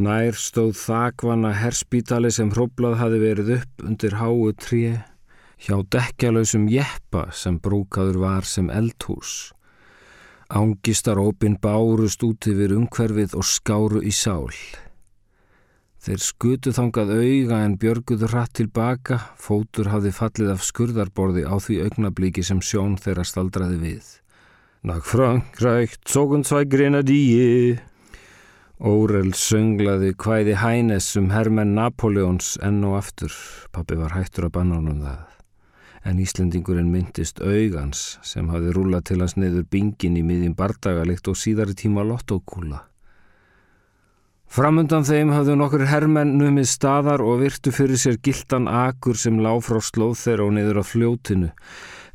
Nær 0.00 0.38
stóð 0.40 0.72
þakvana 0.80 1.50
herspítali 1.60 2.30
sem 2.32 2.48
hróblað 2.48 2.96
hafi 3.02 3.18
verið 3.20 3.50
upp 3.58 3.84
undir 3.84 4.16
háu 4.22 4.54
tríi 4.56 4.94
hjá 5.66 5.76
dekkjalausum 5.84 6.64
jeppa 6.72 7.26
sem 7.36 7.60
brúkaður 7.60 8.22
var 8.24 8.48
sem 8.48 8.72
eldhús. 8.72 9.52
Ángistarópin 10.48 11.58
bárust 11.60 12.24
út 12.24 12.48
yfir 12.48 12.72
umhverfið 12.78 13.36
og 13.36 13.44
skáru 13.44 14.00
í 14.00 14.16
sál. 14.16 14.48
Þeir 16.02 16.18
skutu 16.18 16.72
þangað 16.74 17.12
auga 17.14 17.60
en 17.62 17.76
björguðu 17.78 18.26
hratt 18.32 18.56
tilbaka, 18.58 19.20
fótur 19.38 19.92
hafði 19.92 20.10
fallið 20.16 20.48
af 20.56 20.64
skurðarborði 20.66 21.44
á 21.46 21.54
því 21.62 21.76
augnablíki 21.84 22.42
sem 22.42 22.58
sjón 22.58 22.96
þeirra 22.98 23.22
staldraði 23.22 23.78
við. 23.78 24.08
Nach 24.82 25.06
Frankreich 25.06 25.94
zogen 26.10 26.42
zwei 26.42 26.66
Grenadíi. 26.66 27.78
Órel 28.82 29.30
sönglaði 29.38 30.16
hvæði 30.18 30.58
hænes 30.58 31.12
um 31.20 31.30
hermenn 31.30 31.76
Napoleons 31.78 32.56
enn 32.66 32.82
og 32.82 32.98
aftur. 32.98 33.36
Pappi 33.70 33.94
var 33.94 34.18
hættur 34.18 34.50
að 34.50 34.56
banna 34.58 34.80
honum 34.82 35.04
það 35.06 35.28
en 36.02 36.18
Íslendingurinn 36.18 36.90
myndist 36.90 37.38
augans 37.46 38.16
sem 38.26 38.48
hafi 38.50 38.72
rúlað 38.74 39.04
til 39.10 39.20
hans 39.22 39.36
neður 39.38 39.68
bingin 39.70 40.18
í 40.18 40.24
miðjum 40.26 40.56
bardagalikt 40.58 41.30
og 41.30 41.38
síðari 41.38 41.78
tíma 41.78 42.02
lottókúla. 42.06 42.82
Framundan 44.52 45.06
þeim 45.08 45.30
hafðu 45.32 45.54
nokkur 45.56 45.86
hermenn 45.88 46.34
numið 46.36 46.66
staðar 46.68 47.22
og 47.24 47.38
virtu 47.40 47.72
fyrir 47.72 47.96
sér 47.96 48.18
gildan 48.20 48.66
akur 48.68 49.16
sem 49.16 49.38
lág 49.40 49.62
frá 49.64 49.78
slóð 49.80 50.18
þeirra 50.20 50.44
og 50.44 50.52
niður 50.52 50.80
á 50.80 50.84
fljótinu. 50.84 51.48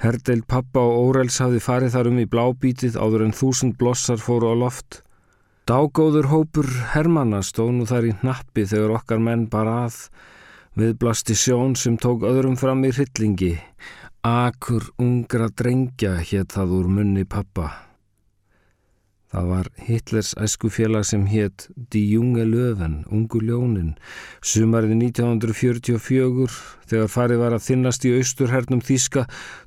Herdeild 0.03 0.45
pappa 0.45 0.83
og 0.85 0.99
Órels 1.07 1.39
hafði 1.41 1.63
farið 1.65 1.95
þar 1.95 2.09
um 2.11 2.19
í 2.21 2.27
blábítið 2.29 2.99
áður 3.01 3.23
en 3.25 3.33
þúsund 3.39 3.73
blossar 3.81 4.21
fóru 4.21 4.51
á 4.53 4.55
loft. 4.61 4.99
Dágóður 5.65 6.29
hópur 6.29 6.69
hermanna 6.93 7.41
stónu 7.41 7.89
þar 7.89 8.11
í 8.11 8.13
nappi 8.21 8.67
þegar 8.69 8.99
okkar 8.99 9.17
menn 9.17 9.49
bara 9.49 9.79
að 9.87 9.97
Viðblasti 10.77 11.33
sjón 11.33 11.73
sem 11.73 11.97
tók 11.97 12.21
öðrum 12.21 12.53
fram 12.53 12.85
í 12.85 12.93
hryllingi. 12.93 13.55
Akur 14.21 14.91
ungra 15.01 15.49
drengja 15.49 16.19
hétt 16.21 16.53
það 16.53 16.77
úr 16.83 16.95
munni 16.99 17.25
pappa. 17.25 17.86
Það 19.27 19.49
var 19.51 19.67
Hitlers 19.83 20.29
æskufélag 20.39 21.03
sem 21.07 21.25
hétt 21.27 21.67
Die 21.91 22.13
Junge 22.13 22.45
Löwen, 22.47 23.01
ungu 23.11 23.41
ljónin. 23.43 23.97
Sumarið 24.39 24.93
1944, 25.01 26.47
þegar 26.87 27.11
farið 27.11 27.43
var 27.43 27.57
að 27.57 27.65
þinnast 27.65 28.07
í 28.07 28.13
austurhernum 28.21 28.85
Þíska, 28.87 29.25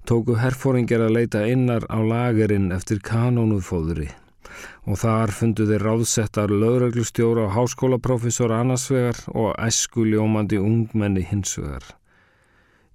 tóku 0.08 0.38
herfóringar 0.40 1.04
að 1.04 1.14
leita 1.18 1.44
innar 1.44 1.84
á 1.92 2.00
lagerinn 2.00 2.72
eftir 2.72 3.04
kanónufóðri 3.04 4.08
og 4.88 4.98
þar 4.98 5.30
fundu 5.36 5.66
þeir 5.68 5.84
ráðsettar 5.86 6.50
lögreglustjóra 6.50 7.46
og 7.46 7.54
háskólaprofessor 7.54 8.52
annarsvegar 8.56 9.22
og 9.30 9.54
æskuljómandi 9.60 10.58
ungmenni 10.60 11.22
hinsvegar. 11.28 11.84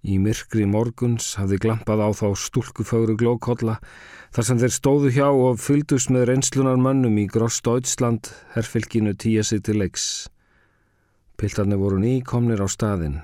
Í 0.06 0.20
myrkri 0.22 0.68
morguns 0.70 1.32
hafði 1.40 1.58
glampað 1.64 2.04
á 2.06 2.10
þá 2.14 2.28
stúlkufögru 2.38 3.16
glókolla 3.18 3.80
þar 4.36 4.46
sem 4.46 4.60
þeir 4.62 4.74
stóðu 4.76 5.12
hjá 5.16 5.28
og 5.32 5.58
fyldust 5.64 6.12
með 6.14 6.28
reynslunar 6.30 6.78
mönnum 6.78 7.16
í 7.18 7.26
Gross-Deutschland 7.32 8.30
herfylginu 8.54 9.16
tíja 9.18 9.42
sig 9.48 9.64
til 9.66 9.80
leiks. 9.82 10.28
Piltarnir 11.42 11.82
voru 11.82 11.98
nýkomnir 12.04 12.62
á 12.62 12.70
staðinn. 12.70 13.24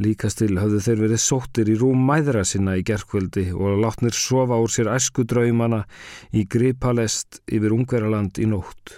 Líkastil 0.00 0.56
hafðu 0.60 0.80
þeir 0.86 1.02
verið 1.04 1.24
sóttir 1.24 1.68
í 1.72 1.76
rúm 1.80 2.08
mæðra 2.08 2.44
sinna 2.48 2.78
í 2.80 2.84
gerkvöldi 2.84 3.50
og 3.52 3.76
látnir 3.84 4.16
sofa 4.16 4.56
úr 4.60 4.72
sér 4.72 4.94
æskudraumana 4.96 5.84
í 6.32 6.46
gripalest 6.48 7.42
yfir 7.48 7.76
ungveraland 7.76 8.40
í 8.40 8.48
nótt. 8.48 8.96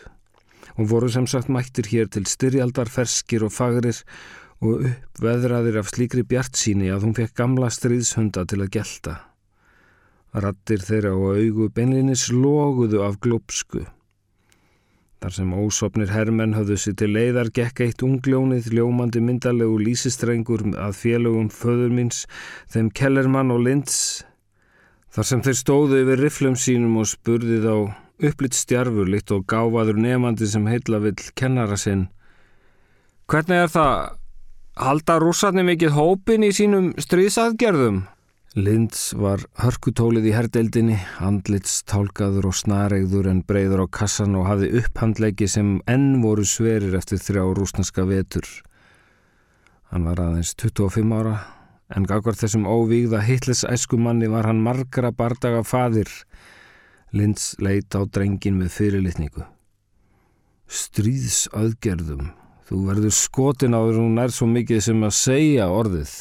Og 0.79 0.91
voru 0.95 1.11
sem 1.11 1.27
sagt 1.27 1.51
mættir 1.51 1.91
hér 1.91 2.11
til 2.11 2.27
styrjaldar, 2.27 2.87
ferskir 2.87 3.43
og 3.47 3.55
fagrir 3.55 3.99
og 4.65 4.89
uppveðraðir 4.89 5.79
af 5.81 5.91
slíkri 5.93 6.25
bjart 6.27 6.59
síni 6.59 6.91
að 6.91 7.07
hún 7.07 7.15
fekk 7.19 7.37
gamla 7.39 7.71
stríðshunda 7.71 8.45
til 8.49 8.63
að 8.65 8.73
gelta. 8.79 9.15
Rattir 10.35 10.83
þeirra 10.85 11.15
og 11.17 11.39
augu 11.39 11.69
beinlinis 11.75 12.27
loguðu 12.35 13.05
af 13.07 13.21
glópsku. 13.23 13.85
Þar 15.19 15.35
sem 15.35 15.55
ósopnir 15.55 16.13
hermenn 16.15 16.55
höfðu 16.55 16.77
sér 16.79 16.95
til 17.01 17.09
leiðar 17.11 17.49
gekk 17.55 17.81
eitt 17.87 18.03
ungljónið 18.07 18.69
ljómandi 18.77 19.23
myndalegu 19.25 19.81
lísistrengur 19.83 20.63
að 20.79 20.95
félögum 20.95 21.49
föður 21.51 21.91
míns, 21.95 22.27
þeim 22.71 22.93
Kellermann 22.95 23.51
og 23.51 23.65
Linds. 23.65 23.97
Þar 25.11 25.27
sem 25.31 25.43
þeir 25.43 25.59
stóðu 25.59 26.05
yfir 26.05 26.23
riflum 26.23 26.55
sínum 26.55 27.01
og 27.03 27.11
spurði 27.11 27.59
þá 27.65 27.75
upplitt 28.29 28.55
stjarfur 28.59 29.11
litt 29.11 29.33
og 29.35 29.47
gáfaður 29.51 29.99
nefandi 30.03 30.47
sem 30.51 30.71
heitla 30.71 31.03
vill 31.03 31.19
kennara 31.39 31.79
sinn. 31.79 32.07
Hvernig 33.27 33.65
er 33.65 33.75
það? 33.75 34.19
Halda 34.79 35.17
rússarni 35.19 35.65
mikið 35.67 35.91
hópin 35.97 36.45
í 36.47 36.53
sínum 36.55 36.93
stríðsaðgerðum? 37.03 37.97
Linds 38.55 39.09
var 39.19 39.43
hörkutólið 39.59 40.29
í 40.31 40.35
herdeldinni, 40.37 40.99
andlits 41.19 41.81
tálkaður 41.91 42.47
og 42.53 42.55
snaregður 42.61 43.27
en 43.33 43.41
breyður 43.43 43.83
á 43.83 43.87
kassan 43.99 44.39
og 44.39 44.47
hafði 44.47 44.71
upphandleiki 44.79 45.51
sem 45.51 45.75
enn 45.91 46.23
voru 46.23 46.47
sverir 46.47 46.95
eftir 46.95 47.19
þrjá 47.19 47.43
rúsneska 47.59 48.07
vetur. 48.07 48.47
Hann 49.91 50.07
var 50.07 50.23
aðeins 50.23 50.55
25 50.55 51.11
ára, 51.11 51.37
en 51.91 52.07
gagvar 52.07 52.39
þessum 52.39 52.71
óvígða 52.71 53.27
hitlis 53.27 53.67
æskumanni 53.67 54.31
var 54.31 54.47
hann 54.47 54.63
margra 54.63 55.11
bardaga 55.11 55.67
fadir. 55.67 56.11
Linds 57.11 57.57
leit 57.59 57.99
á 57.99 58.07
drengin 58.07 58.63
með 58.63 58.77
fyrirlitningu. 58.79 59.43
Stríðsöðgerðum, 60.71 62.29
þú 62.69 62.83
verður 62.91 63.15
skotin 63.17 63.77
á 63.77 63.81
þér 63.81 64.01
hún 64.03 64.21
er 64.21 64.35
svo 64.35 64.49
mikið 64.51 64.85
sem 64.85 65.05
að 65.07 65.15
segja 65.17 65.69
orðið. 65.73 66.15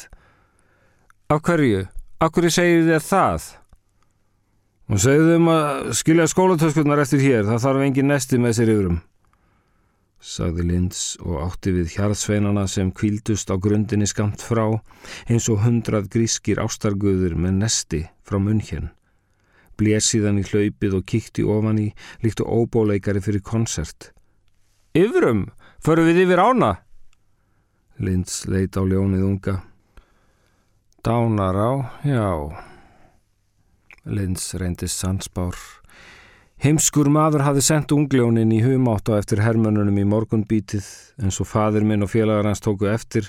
Af 1.28 1.42
hverju? 1.44 1.84
Akkur 2.24 2.48
segir 2.50 2.86
þér 2.88 3.04
það? 3.04 3.50
Og 4.88 5.02
segðu 5.04 5.34
þeim 5.34 5.50
að 5.52 5.90
skilja 6.00 6.24
skólatöskurnar 6.32 7.02
eftir 7.04 7.20
hér, 7.20 7.44
það 7.44 7.64
þarf 7.66 7.84
engin 7.84 8.08
nesti 8.08 8.40
með 8.40 8.54
sér 8.56 8.72
yfirum. 8.72 9.00
Sagði 10.18 10.64
Linds 10.66 11.02
og 11.22 11.36
átti 11.44 11.74
við 11.76 11.92
hjarðsveinana 11.94 12.64
sem 12.66 12.88
kvíldust 12.90 13.52
á 13.52 13.60
grundinni 13.60 14.08
skamt 14.08 14.42
frá, 14.42 14.80
eins 15.28 15.46
og 15.52 15.60
hundrað 15.62 16.08
grískir 16.16 16.58
ástarguður 16.64 17.36
með 17.38 17.60
nesti 17.60 18.00
frá 18.26 18.40
munn 18.40 18.64
hérn. 18.64 18.88
Blés 19.78 20.08
síðan 20.10 20.40
í 20.40 20.46
hlaupið 20.48 20.96
og 20.98 21.04
kíkti 21.06 21.44
ofan 21.46 21.78
í, 21.78 21.88
líkt 22.24 22.40
og 22.42 22.64
óbóleikari 22.64 23.22
fyrir 23.22 23.44
konsert. 23.46 24.10
Yfirum, 24.98 25.44
förum 25.84 26.08
við 26.08 26.22
yfir 26.26 26.42
ána? 26.42 26.70
Linds 27.98 28.44
leit 28.46 28.78
á 28.78 28.82
ljónið 28.86 29.24
unga. 29.26 29.56
Dánar 31.02 31.56
á, 31.58 31.72
já. 32.06 32.30
Linds 34.04 34.54
reyndist 34.54 35.00
sansbár. 35.02 35.56
Heimskur 36.58 37.06
maður 37.06 37.44
hafði 37.46 37.62
sendt 37.62 37.92
ungljónin 37.94 38.50
í 38.50 38.62
humátt 38.64 39.06
á 39.10 39.18
eftir 39.18 39.44
hermönunum 39.44 39.98
í 40.02 40.06
morgunbítið 40.10 40.86
eins 41.22 41.38
og 41.38 41.46
fadir 41.46 41.86
minn 41.86 42.02
og 42.02 42.10
félagar 42.10 42.48
hans 42.50 42.62
tóku 42.64 42.88
eftir 42.90 43.28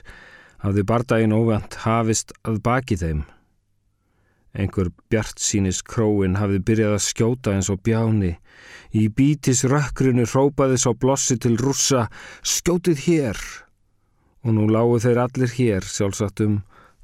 hafði 0.63 0.85
bardaginn 0.89 1.35
óvend 1.37 1.77
hafist 1.83 2.33
að 2.41 2.57
baki 2.65 2.97
þeim. 2.97 3.21
Einhver 4.57 4.89
bjart 5.11 5.37
sínis 5.37 5.83
króin 5.85 6.39
hafði 6.39 6.59
byrjað 6.65 6.95
að 6.97 7.05
skjóta 7.05 7.53
eins 7.53 7.69
og 7.69 7.83
bjáni. 7.85 8.33
Í 8.97 9.05
bítis 9.13 9.61
rökkrinu 9.69 10.25
hrópaði 10.25 10.79
svo 10.81 10.95
blossi 10.97 11.37
til 11.37 11.55
rússa 11.61 12.07
skjótið 12.41 13.03
hér 13.05 13.41
og 14.43 14.55
nú 14.55 14.65
lágu 14.71 14.97
þeir 15.03 15.21
allir 15.25 15.53
hér 15.53 15.85
sjálfsagt 15.85 16.41
um 16.45 16.61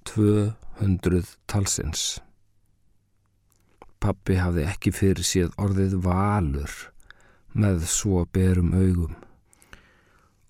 200 0.09 1.35
talsins. 1.51 2.17
Pappi 4.01 4.39
hafði 4.39 4.65
ekki 4.69 4.93
fyrir 4.95 5.25
síð 5.25 5.53
orðið 5.61 5.99
valur 6.05 6.73
með 7.55 7.85
svo 7.89 8.25
berum 8.33 8.73
augum. 8.75 9.15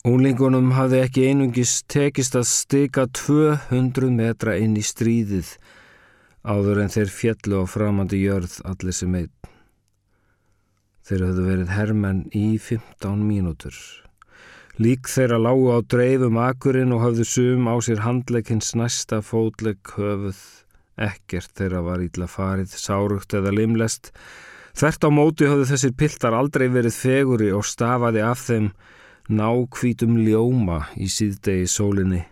Ólingunum 0.06 0.70
hafði 0.78 1.00
ekki 1.02 1.24
einungis 1.32 1.80
tekist 1.90 2.36
að 2.38 2.46
stika 2.46 3.08
200 3.18 4.12
metra 4.14 4.54
inn 4.62 4.76
í 4.78 4.84
stríðið 4.86 5.56
áður 6.46 6.84
en 6.84 6.94
þeir 6.94 7.12
fjallu 7.12 7.62
á 7.62 7.66
framandi 7.66 8.22
jörð 8.22 8.60
allir 8.70 8.96
sem 8.96 9.16
einn. 9.18 9.34
Þeir 11.06 11.24
hafðu 11.28 11.46
verið 11.46 11.72
hermenn 11.74 12.22
í 12.34 12.46
15 12.62 13.22
mínútur. 13.26 13.76
Lík 14.82 15.08
þeirra 15.08 15.38
lágu 15.40 15.70
á 15.72 15.80
dreifum 15.86 16.38
akurinn 16.42 16.92
og 16.92 17.04
hafðu 17.06 17.26
sum 17.30 17.70
á 17.72 17.76
sér 17.86 18.02
handleikins 18.04 18.74
næsta 18.76 19.22
fótleik 19.24 19.94
höfuð. 19.96 20.42
Ekkert 21.00 21.54
þeirra 21.56 21.84
var 21.86 22.04
ítla 22.04 22.28
farið, 22.28 22.76
sárugt 22.76 23.36
eða 23.38 23.54
limlest. 23.56 24.12
Þvert 24.76 25.08
á 25.08 25.10
móti 25.16 25.48
höfðu 25.48 25.70
þessir 25.72 25.96
piltar 25.96 26.36
aldrei 26.36 26.68
verið 26.68 26.98
feguri 27.00 27.52
og 27.56 27.64
stafaði 27.64 28.24
af 28.28 28.46
þeim 28.50 28.72
nákvítum 29.32 30.18
ljóma 30.26 30.86
í 31.00 31.08
síðdegi 31.08 31.70
sólinni. 31.72 32.26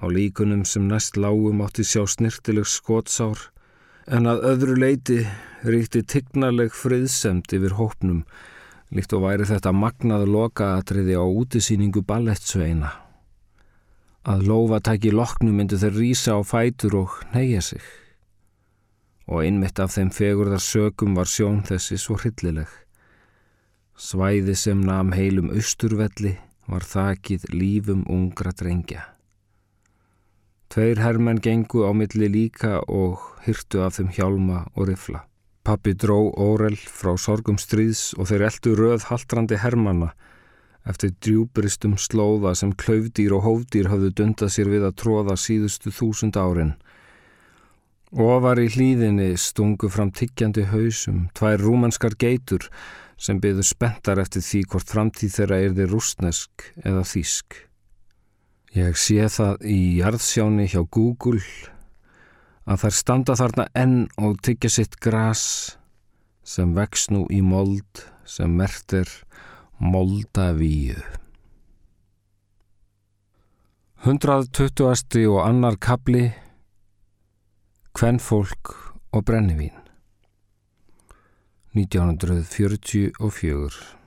Á 0.00 0.04
líkunum 0.08 0.64
sem 0.64 0.88
næst 0.88 1.18
lágum 1.20 1.60
átti 1.64 1.84
sjá 1.84 2.06
snirtileg 2.08 2.68
skótsár 2.68 3.50
en 4.06 4.26
að 4.26 4.44
öðru 4.52 4.76
leiti 4.80 5.18
ríkti 5.62 6.02
tignarleg 6.02 6.72
friðsemt 6.74 7.52
yfir 7.52 7.76
hópnum 7.78 8.24
líkt 8.92 9.12
og 9.16 9.24
væri 9.26 9.48
þetta 9.48 9.72
magnað 9.72 10.26
lokaatriði 10.28 11.16
á 11.16 11.24
útisýningu 11.24 12.02
ballettsveina. 12.04 12.90
Að 14.28 14.46
lofa 14.46 14.78
tæki 14.84 15.10
loknu 15.12 15.52
myndu 15.52 15.78
þeir 15.80 15.98
rýsa 15.98 16.36
á 16.36 16.40
fætur 16.46 16.98
og 17.04 17.18
neyja 17.34 17.62
sig 17.72 17.82
og 19.26 19.44
einmitt 19.46 19.78
af 19.80 19.94
þeim 19.94 20.10
fegurðar 20.12 20.62
sökum 20.62 21.14
var 21.16 21.30
sjón 21.30 21.62
þessi 21.66 21.98
svo 22.00 22.18
hryllileg. 22.18 22.68
Svæði 23.96 24.56
sem 24.58 24.82
nam 24.82 25.12
heilum 25.14 25.52
austurvelli 25.54 26.34
var 26.66 26.84
þakið 26.86 27.48
lífum 27.54 28.04
ungra 28.10 28.52
drengja. 28.56 29.11
Tveir 30.72 31.02
herrmenn 31.04 31.42
gengu 31.44 31.82
á 31.84 31.92
milli 31.92 32.30
líka 32.32 32.78
og 32.88 33.20
hyrtu 33.44 33.82
af 33.84 33.98
þeim 33.98 34.08
hjálma 34.16 34.62
og 34.72 34.86
rifla. 34.88 35.26
Pappi 35.68 35.92
dró 35.92 36.30
Órel 36.32 36.78
frá 36.80 37.12
sorgum 37.20 37.58
stríðs 37.60 38.14
og 38.16 38.30
þeir 38.30 38.46
eldu 38.46 38.72
röð 38.78 39.04
haldrandi 39.10 39.58
hermanna 39.60 40.14
eftir 40.88 41.12
djúburistum 41.22 41.98
slóða 42.00 42.54
sem 42.58 42.72
klaufdýr 42.72 43.34
og 43.36 43.44
hófdýr 43.44 43.90
hafðu 43.92 44.10
dundað 44.16 44.54
sér 44.54 44.70
við 44.72 44.86
að 44.88 44.96
tróða 45.02 45.36
síðustu 45.38 45.92
þúsund 45.94 46.38
árin 46.40 46.72
Ofar 48.12 48.58
í 48.60 48.66
hlýðinni 48.68 49.30
stungu 49.40 49.88
fram 49.88 50.10
tiggjandi 50.12 50.66
hausum, 50.68 51.30
tvær 51.32 51.62
rúmanskar 51.64 52.16
geitur 52.20 52.66
sem 53.16 53.38
byðu 53.40 53.64
spenntar 53.64 54.20
eftir 54.20 54.44
því 54.44 54.64
hvort 54.72 54.92
framtíð 54.92 55.36
þeirra 55.36 55.60
er 55.64 55.76
þið 55.78 55.94
rústnesk 55.94 56.66
eða 56.84 57.06
þýsk. 57.08 57.56
Ég 58.72 58.96
sé 58.96 59.26
það 59.28 59.66
í 59.68 59.80
jarðsjáni 59.98 60.64
hjá 60.72 60.80
Google 60.88 61.42
að 62.64 62.86
þær 62.86 62.94
standa 62.96 63.34
þarna 63.36 63.66
enn 63.76 64.08
og 64.16 64.40
tyggja 64.40 64.70
sitt 64.72 64.96
gras 64.96 65.76
sem 66.40 66.72
vex 66.72 67.12
nú 67.12 67.28
í 67.28 67.44
mold 67.44 68.08
sem 68.24 68.48
mertir 68.56 69.04
Moldavíu. 69.76 70.96
120. 74.08 75.28
og 75.28 75.44
annar 75.44 75.76
kabli 75.76 76.32
Kvennfólk 77.92 78.72
og 79.12 79.28
brennivín 79.28 79.76
1944 81.76 84.00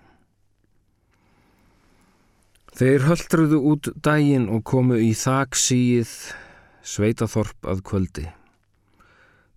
Þeir 2.75 3.05
höldruðu 3.07 3.57
út 3.71 3.87
dægin 4.03 4.49
og 4.51 4.65
komu 4.67 4.97
í 4.99 5.13
þaksíið 5.15 6.09
sveitaþorp 6.83 7.69
að 7.71 7.83
kvöldi. 7.87 8.23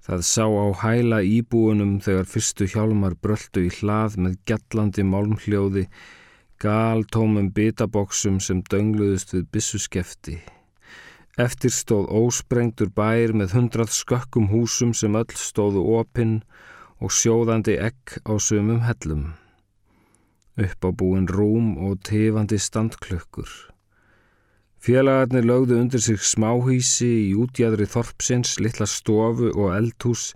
Það 0.06 0.22
sá 0.28 0.44
á 0.46 0.66
hæla 0.84 1.18
íbúunum 1.26 1.96
þegar 2.04 2.28
fyrstu 2.30 2.68
hjálmar 2.70 3.16
bröldu 3.18 3.64
í 3.66 3.72
hlað 3.80 4.20
með 4.22 4.36
gallandi 4.46 5.02
málmhljóði, 5.02 5.82
galtómum 6.62 7.50
bitaboksum 7.58 8.38
sem 8.38 8.62
döngluðust 8.70 9.34
við 9.34 9.50
bissuskefti. 9.50 10.38
Eftir 11.42 11.74
stóð 11.74 12.06
ósprengtur 12.22 12.94
bær 12.94 13.34
með 13.34 13.58
hundrað 13.58 13.96
skökkum 13.98 14.46
húsum 14.54 14.94
sem 14.94 15.18
öll 15.18 15.34
stóðu 15.34 15.82
opinn 15.98 16.38
og 17.02 17.10
sjóðandi 17.10 17.80
egg 17.82 18.20
á 18.22 18.38
sumum 18.38 18.86
hellum. 18.86 19.32
Upp 20.58 20.84
á 20.84 20.90
búin 20.90 21.28
rúm 21.30 21.76
og 21.86 22.00
tefandi 22.08 22.58
standklökkur. 22.58 23.48
Félagarnir 24.82 25.46
lögðu 25.46 25.78
undir 25.78 26.02
sig 26.02 26.18
smáhísi 26.18 27.10
í 27.28 27.34
útjæðri 27.38 27.86
þorpsins, 27.90 28.58
litla 28.62 28.86
stofu 28.86 29.50
og 29.54 29.74
eldhús 29.76 30.32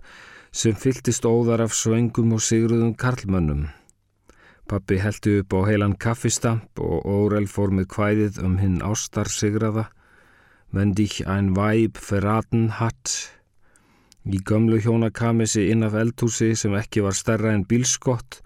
sem 0.51 0.75
fylltist 0.75 1.25
óðar 1.27 1.63
af 1.65 1.75
svöngum 1.75 2.35
og 2.37 2.43
sigruðum 2.43 2.93
karlmönnum. 2.95 3.67
Pappi 4.67 4.99
heldi 5.03 5.39
upp 5.41 5.55
á 5.57 5.59
heilan 5.67 5.97
kaffistamp 5.99 6.79
og 6.79 7.03
Órel 7.03 7.49
fór 7.51 7.75
með 7.75 7.89
kvæðið 7.95 8.39
um 8.45 8.57
hinn 8.61 8.79
ástar 8.83 9.27
sigraða 9.27 9.89
wenn 10.73 10.95
dich 10.95 11.27
ein 11.27 11.55
Weib 11.55 11.99
verraten 12.01 12.79
hat. 12.79 13.11
Í 14.25 14.39
gömlu 14.41 14.79
hjónakamisi 14.81 15.67
inn 15.69 15.85
af 15.85 15.93
eldhúsi 15.99 16.53
sem 16.57 16.73
ekki 16.79 17.03
var 17.05 17.13
stærra 17.13 17.51
en 17.53 17.65
bílskott 17.69 18.39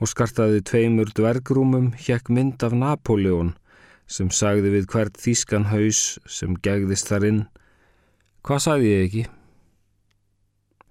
og 0.00 0.08
skartaði 0.08 0.62
tveimur 0.64 1.12
dvergrúmum 1.16 1.90
hjekk 2.00 2.30
mynd 2.32 2.64
af 2.64 2.72
Napoleon 2.76 3.52
sem 4.10 4.30
sagði 4.34 4.72
við 4.74 4.88
hvert 4.90 5.20
þýskan 5.20 5.68
haus 5.70 6.18
sem 6.26 6.56
gegðist 6.64 7.12
þar 7.12 7.26
inn. 7.28 7.42
Hvað 8.42 8.64
sagði 8.64 8.88
ég 8.90 9.04
ekki? 9.06 9.26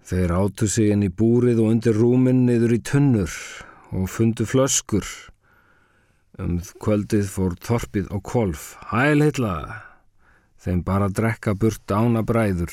Þeir 0.10 0.36
áttu 0.38 0.70
sig 0.70 0.94
inn 0.94 1.04
í 1.06 1.12
búrið 1.12 1.60
og 1.64 1.74
undir 1.74 1.98
rúminn 1.98 2.46
niður 2.48 2.78
í 2.78 2.80
tunnur 2.86 3.34
og 3.92 4.08
fundu 4.14 4.48
flöskur. 4.48 5.06
Um 6.40 6.62
kvöldið 6.80 7.28
fór 7.34 7.58
þorpið 7.60 8.10
á 8.16 8.18
kolf. 8.24 8.72
Hæl 8.94 9.26
heitla! 9.26 9.56
þeim 10.60 10.82
bara 10.84 11.08
drekka 11.08 11.56
burt 11.56 11.92
ána 11.92 12.24
bræður. 12.24 12.72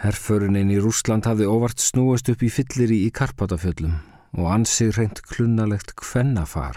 Herföruninn 0.00 0.72
í 0.72 0.80
Rúsland 0.80 1.24
hafði 1.28 1.48
óvart 1.48 1.80
snúast 1.80 2.28
upp 2.28 2.44
í 2.44 2.52
fylliri 2.52 3.06
í 3.06 3.12
Karpatafjöllum 3.16 3.96
og 4.36 4.52
ansið 4.52 4.94
reynd 5.00 5.22
klunnalegt 5.24 5.94
kvennafar. 5.98 6.76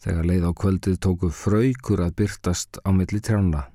Þegar 0.00 0.28
leið 0.28 0.46
á 0.48 0.52
kvöldið 0.56 0.96
tóku 1.04 1.28
fröykur 1.32 2.04
að 2.04 2.16
byrtast 2.20 2.80
á 2.84 2.88
milli 2.92 3.20
trjána. 3.24 3.66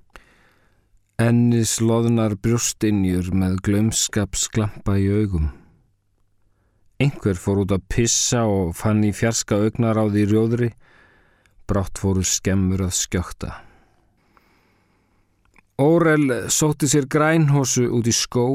Enni 1.22 1.62
sloðnar 1.66 2.36
brjóstinjur 2.42 3.30
með 3.34 3.60
glömskap 3.68 4.38
sklampa 4.38 4.98
í 5.00 5.06
augum. 5.10 5.52
Einhver 7.02 7.38
fór 7.40 7.62
út 7.66 7.76
að 7.76 7.86
pissa 7.92 8.46
og 8.48 8.74
fann 8.76 9.04
í 9.04 9.12
fjarska 9.16 9.60
augnar 9.60 10.00
á 10.00 10.06
því 10.08 10.26
rjóðri, 10.32 10.70
brátt 11.68 12.00
fóru 12.00 12.24
skemmur 12.24 12.86
að 12.88 12.96
skjökta. 13.00 13.52
Órel 15.76 16.48
sótti 16.48 16.88
sér 16.88 17.08
grænhósu 17.12 17.90
út 17.92 18.08
í 18.08 18.16
skó 18.16 18.48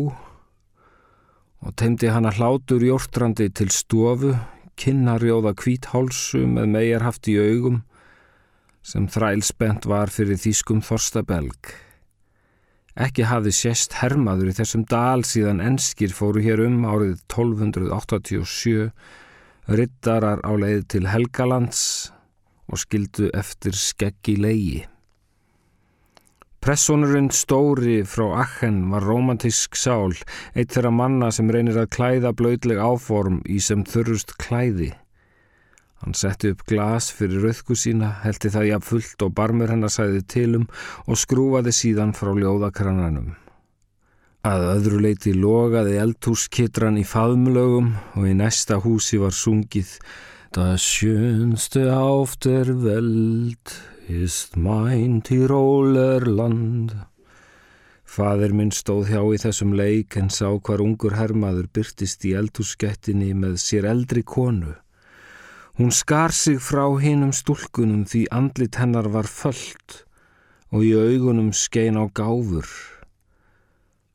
og 1.61 1.77
teimdi 1.77 2.09
hana 2.09 2.33
hlátur 2.33 2.83
jórtrandi 2.85 3.51
til 3.53 3.71
stofu, 3.75 4.33
kinnarjóða 4.81 5.53
kvíthálsu 5.61 6.47
með 6.49 6.71
megarhaft 6.75 7.29
í 7.29 7.37
augum 7.37 7.83
sem 8.83 9.07
þrælsbent 9.13 9.85
var 9.91 10.13
fyrir 10.13 10.41
þýskum 10.41 10.81
Þorstabelg. 10.85 11.75
Ekki 13.01 13.27
hafði 13.29 13.53
sérst 13.55 13.99
hermaður 14.01 14.51
í 14.51 14.55
þessum 14.57 14.87
dal 14.89 15.23
síðan 15.29 15.61
enskir 15.63 16.15
fóru 16.17 16.43
hér 16.45 16.65
um 16.65 16.81
árið 16.89 17.21
1287, 17.29 18.89
rittarar 19.69 20.41
á 20.43 20.53
leið 20.57 20.87
til 20.97 21.05
Helgalands 21.13 21.83
og 22.71 22.81
skildu 22.83 23.29
eftir 23.37 23.77
skeggi 23.77 24.37
leigi. 24.41 24.83
Pressonurinn 26.61 27.31
stóri 27.33 28.03
frá 28.05 28.27
Achen 28.43 28.83
var 28.93 29.07
romantísk 29.09 29.79
sál, 29.81 30.13
eitt 30.53 30.75
þeirra 30.75 30.91
manna 30.93 31.31
sem 31.33 31.49
reynir 31.49 31.79
að 31.81 31.93
klæða 31.97 32.35
blöydleg 32.37 32.83
áform 32.85 33.39
í 33.49 33.57
sem 33.65 33.81
þurrust 33.89 34.35
klæði. 34.43 34.91
Hann 36.05 36.17
setti 36.17 36.51
upp 36.53 36.67
glas 36.69 37.09
fyrir 37.17 37.47
rauðku 37.47 37.77
sína, 37.81 38.11
heldi 38.27 38.53
það 38.53 38.69
jafn 38.69 38.89
fullt 38.91 39.25
og 39.25 39.35
barmur 39.41 39.73
hennar 39.73 39.93
sæði 39.93 40.21
tilum 40.35 40.67
og 41.07 41.21
skrúfaði 41.23 41.73
síðan 41.77 42.13
frá 42.17 42.35
ljóðakrananum. 42.37 43.35
Að 44.45 44.67
öðru 44.75 45.01
leiti 45.05 45.33
logaði 45.37 45.97
eldhúskitran 46.01 47.01
í 47.01 47.07
faðmlögum 47.09 47.95
og 48.17 48.29
í 48.29 48.37
næsta 48.37 48.83
húsi 48.85 49.21
var 49.21 49.33
sungið 49.37 49.97
Það 50.51 50.73
sjönstu 50.83 51.85
áft 51.95 52.47
er 52.51 52.73
veld 52.75 53.75
ist 54.11 54.57
mein 54.57 55.23
Tirolerland. 55.23 56.95
Fadir 58.05 58.51
minn 58.59 58.73
stóð 58.75 59.13
hjá 59.13 59.21
í 59.23 59.39
þessum 59.39 59.75
leik 59.79 60.17
en 60.19 60.33
sá 60.35 60.49
hvar 60.51 60.83
ungur 60.83 61.15
hermaður 61.15 61.69
byrtist 61.71 62.27
í 62.27 62.33
eldhússkettinni 62.41 63.31
með 63.39 63.61
sér 63.63 63.87
eldri 63.93 64.25
konu. 64.27 64.75
Hún 65.79 65.95
skar 65.95 66.35
sig 66.35 66.59
frá 66.59 66.89
hinnum 66.99 67.31
stúlkunum 67.31 68.03
því 68.11 68.25
andlit 68.35 68.81
hennar 68.83 69.07
var 69.15 69.31
föllt 69.31 70.03
og 70.75 70.83
í 70.87 70.91
augunum 70.99 71.55
skein 71.55 72.01
á 72.01 72.11
gáfur. 72.11 72.67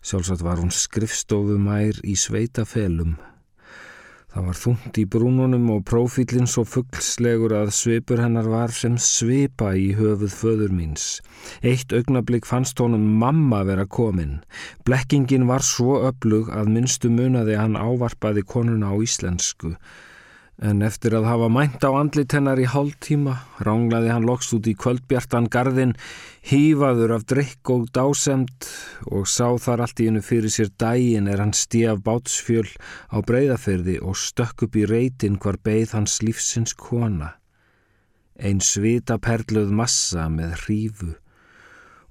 Sjálfsagt 0.03 0.43
var 0.43 0.59
hún 0.59 0.75
skrifstofumær 0.75 2.03
í 2.03 2.19
sveitafelum. 2.19 3.15
Það 4.35 4.47
var 4.49 4.57
þungt 4.59 4.97
í 4.99 5.03
brúnunum 5.07 5.67
og 5.71 5.83
prófílinn 5.87 6.49
svo 6.51 6.65
fuggsllegur 6.67 7.53
að 7.55 7.69
svipur 7.77 8.19
hennar 8.19 8.49
var 8.51 8.73
sem 8.75 8.97
svipa 8.99 9.69
í 9.79 9.93
höfuð 9.95 10.33
föður 10.35 10.73
míns. 10.75 11.05
Eitt 11.63 11.95
augnablík 11.95 12.43
fannst 12.49 12.81
honum 12.83 13.05
mamma 13.21 13.61
vera 13.63 13.85
komin. 13.87 14.41
Blekkingin 14.83 15.47
var 15.47 15.63
svo 15.63 16.01
öflug 16.09 16.51
að 16.51 16.73
minnstu 16.73 17.13
munaði 17.15 17.55
hann 17.61 17.79
ávarpaði 17.79 18.43
konuna 18.43 18.91
á 18.91 18.95
íslensku 18.99 19.71
en 20.63 20.81
eftir 20.87 21.15
að 21.17 21.27
hafa 21.27 21.47
mænt 21.51 21.83
á 21.83 21.91
andlit 21.91 22.31
hennar 22.31 22.59
í 22.61 22.67
hálf 22.71 22.95
tíma 23.03 23.33
ránglaði 23.67 24.11
hann 24.13 24.27
loks 24.27 24.53
út 24.55 24.69
í 24.71 24.75
kvöldbjartan 24.79 25.49
gardin, 25.51 25.95
hýfaður 26.47 27.15
af 27.17 27.25
drikk 27.27 27.71
og 27.73 27.89
dásemt 27.95 28.69
og 29.11 29.27
sá 29.27 29.51
þar 29.59 29.83
allt 29.85 29.99
í 29.99 30.07
hennu 30.07 30.23
fyrir 30.23 30.53
sér 30.53 30.71
dægin 30.79 31.27
er 31.27 31.43
hann 31.43 31.55
stíaf 31.55 31.99
bátsfjöl 32.05 32.69
á 33.11 33.19
breyðaferði 33.19 33.97
og 33.99 34.15
stökk 34.15 34.67
upp 34.67 34.79
í 34.79 34.85
reytin 34.87 35.39
hvar 35.41 35.59
beigð 35.59 35.97
hans 35.97 36.21
lífsins 36.23 36.75
kona. 36.77 37.35
Einn 38.39 38.63
svita 38.63 39.19
perluð 39.19 39.71
massa 39.75 40.29
með 40.31 40.55
hrífu 40.65 41.11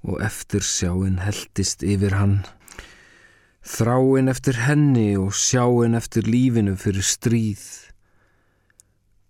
og 0.05 0.21
eftir 0.21 0.61
sjáinn 0.61 1.21
heldist 1.23 1.81
yfir 1.85 2.13
hann. 2.17 2.37
Þráinn 3.65 4.29
eftir 4.29 4.59
henni 4.61 5.15
og 5.17 5.33
sjáinn 5.33 5.97
eftir 5.97 6.29
lífinu 6.29 6.75
fyrir 6.77 7.05
stríð. 7.05 7.84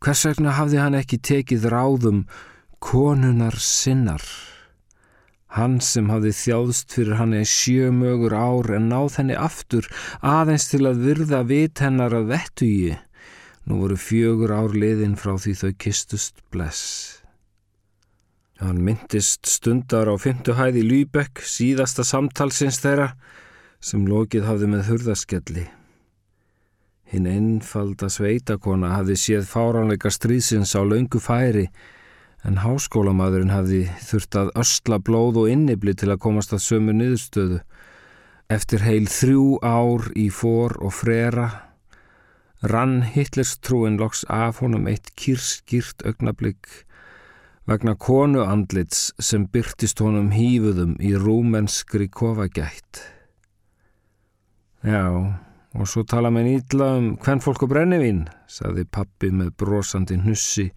Hvers 0.03 0.25
vegna 0.27 0.55
hafði 0.57 0.81
hann 0.81 0.97
ekki 0.99 1.21
tekið 1.21 1.69
ráðum 1.73 2.25
konunar 2.83 3.55
sinnar? 3.61 4.23
Hann 5.55 5.77
sem 5.79 6.09
hafði 6.11 6.33
þjáðst 6.35 6.95
fyrir 6.97 7.15
hann 7.15 7.33
eða 7.37 7.47
sjömögur 7.47 8.33
ár 8.35 8.73
en 8.75 8.89
náð 8.91 9.21
henni 9.21 9.37
aftur 9.39 9.87
aðeins 10.19 10.67
til 10.67 10.83
að 10.89 11.03
virða 11.05 11.43
vit 11.47 11.79
hennar 11.79 12.15
að 12.17 12.31
vettu 12.33 12.67
í. 12.67 12.95
Nú 13.65 13.79
voru 13.81 13.95
fjögur 13.97 14.51
ár 14.51 14.75
liðin 14.75 15.15
frá 15.17 15.37
því 15.39 15.53
þau 15.61 15.71
kistust 15.79 16.43
bless. 16.51 16.83
Hann 18.59 18.83
myndist 18.83 19.47
stundar 19.47 20.11
á 20.11 20.15
fymtu 20.19 20.53
hæði 20.59 20.83
Lýbekk, 20.85 21.41
síðasta 21.43 22.05
samtalsins 22.07 22.77
þeirra, 22.83 23.09
sem 23.83 24.05
lokið 24.07 24.45
hafði 24.47 24.69
með 24.71 24.85
hurðaskelli. 24.91 25.65
Hinn 27.11 27.27
einfalda 27.29 28.09
sveitakona 28.09 28.95
hafði 28.95 29.17
séð 29.21 29.45
fáránleika 29.49 30.09
stríðsins 30.13 30.73
á 30.73 30.81
laungu 30.81 31.21
færi 31.21 31.67
en 32.45 32.61
háskólamadurinn 32.61 33.53
hafði 33.53 33.83
þurft 34.05 34.37
að 34.41 34.51
ösla 34.61 34.99
blóð 35.01 35.39
og 35.43 35.51
innibli 35.53 35.93
til 35.97 36.11
að 36.13 36.21
komast 36.25 36.53
að 36.53 36.65
sömu 36.65 36.95
niðurstöðu. 36.97 37.61
Eftir 38.53 38.85
heil 38.85 39.05
þrjú 39.09 39.45
ár 39.65 40.09
í 40.13 40.27
fór 40.33 40.77
og 40.81 40.93
frera 40.93 41.47
rann 42.65 43.01
Hitlers 43.13 43.55
trúin 43.61 43.97
loks 44.01 44.23
af 44.29 44.61
honum 44.61 44.87
eitt 44.89 45.11
kýrskýrt 45.17 46.05
augnablík 46.05 46.69
vegna 47.69 47.95
konu 47.97 48.45
andlits 48.45 49.09
sem 49.19 49.47
byrtist 49.49 50.01
honum 50.01 50.29
hýfuðum 50.33 50.95
í 51.01 51.15
rúmenskri 51.17 52.07
kofagætt. 52.09 53.01
Já, 54.85 55.41
Og 55.75 55.89
svo 55.91 56.05
tala 56.07 56.31
með 56.31 56.45
nýtla 56.47 56.85
um 56.99 57.07
hvern 57.19 57.41
fólk 57.43 57.65
og 57.65 57.73
brennivín, 57.73 58.21
saði 58.47 58.85
pappi 58.87 59.31
með 59.35 59.51
brosandi 59.59 60.15
hnussi 60.21 60.69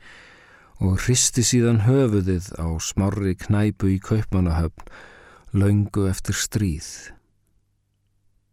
og 0.82 0.98
hristi 1.04 1.44
síðan 1.46 1.84
höfuðið 1.86 2.50
á 2.58 2.66
smarri 2.82 3.36
knæpu 3.38 3.92
í 3.94 4.00
kaupmanahöfn, 4.02 4.90
laungu 5.54 6.08
eftir 6.10 6.34
stríð. 6.34 6.88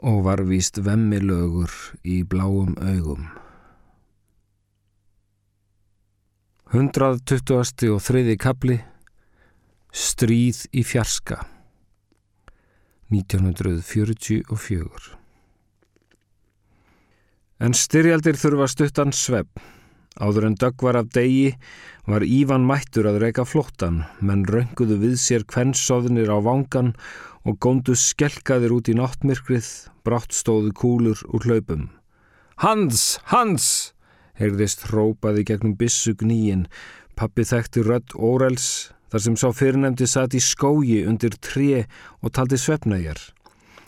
Og 0.06 0.22
var 0.28 0.44
víst 0.46 0.78
vemmilögur 0.86 1.74
í 2.06 2.22
bláum 2.30 2.78
augum. 2.78 3.26
120. 6.76 7.94
og 7.94 8.02
þriði 8.04 8.36
kapli 8.42 8.80
Stríð 9.96 10.66
í 10.76 10.82
fjarska 10.84 11.38
1944 13.14 15.25
En 17.60 17.72
styrjaldir 17.72 18.36
þurfa 18.36 18.68
stuttan 18.68 19.14
svepp. 19.16 19.62
Áður 20.20 20.50
en 20.50 20.56
dögg 20.60 20.84
var 20.84 20.98
af 21.00 21.08
degi 21.16 21.54
var 22.08 22.24
Ívan 22.24 22.66
mættur 22.68 23.08
að 23.08 23.20
reyka 23.24 23.46
flóttan, 23.48 24.04
menn 24.20 24.44
rönguðu 24.48 24.98
við 25.02 25.16
sér 25.20 25.44
kvennsóðnir 25.48 26.32
á 26.32 26.40
vangan 26.44 26.94
og 27.48 27.60
góndu 27.64 27.96
skelkaðir 28.00 28.76
út 28.76 28.92
í 28.92 28.96
náttmyrkrið, 28.96 29.68
brátt 30.08 30.36
stóðu 30.36 30.72
kúlur 30.76 31.20
úr 31.32 31.48
hlaupum. 31.48 31.90
Hans! 32.64 33.20
Hans! 33.32 33.94
heyrðist 34.36 34.90
hrópaði 34.90 35.46
gegnum 35.48 35.78
bissug 35.80 36.24
nýjin, 36.28 36.68
pappi 37.16 37.48
þekkti 37.48 37.84
rödd 37.88 38.16
Órels, 38.16 38.92
þar 39.12 39.24
sem 39.28 39.40
sá 39.40 39.48
fyrirnemdi 39.56 40.08
satt 40.12 40.36
í 40.36 40.44
skógi 40.44 41.06
undir 41.08 41.40
tré 41.40 41.86
og 42.20 42.36
taldi 42.36 42.60
svefnæjar. 42.60 43.20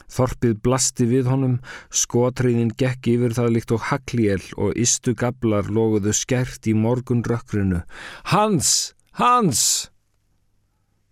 Þorpið 0.07 0.53
blasti 0.63 1.07
við 1.09 1.27
honum, 1.27 1.57
skotriðin 1.91 2.71
gekk 2.79 3.09
yfir 3.11 3.35
það 3.35 3.51
líkt 3.55 3.73
og 3.75 3.85
hagliel 3.89 4.43
og 4.55 4.77
istu 4.79 5.13
gablar 5.17 5.67
loguðu 5.67 6.13
skert 6.15 6.67
í 6.67 6.75
morgun 6.77 7.25
rökkrinu. 7.27 7.83
Hans! 8.31 8.93
Hans! 9.19 9.61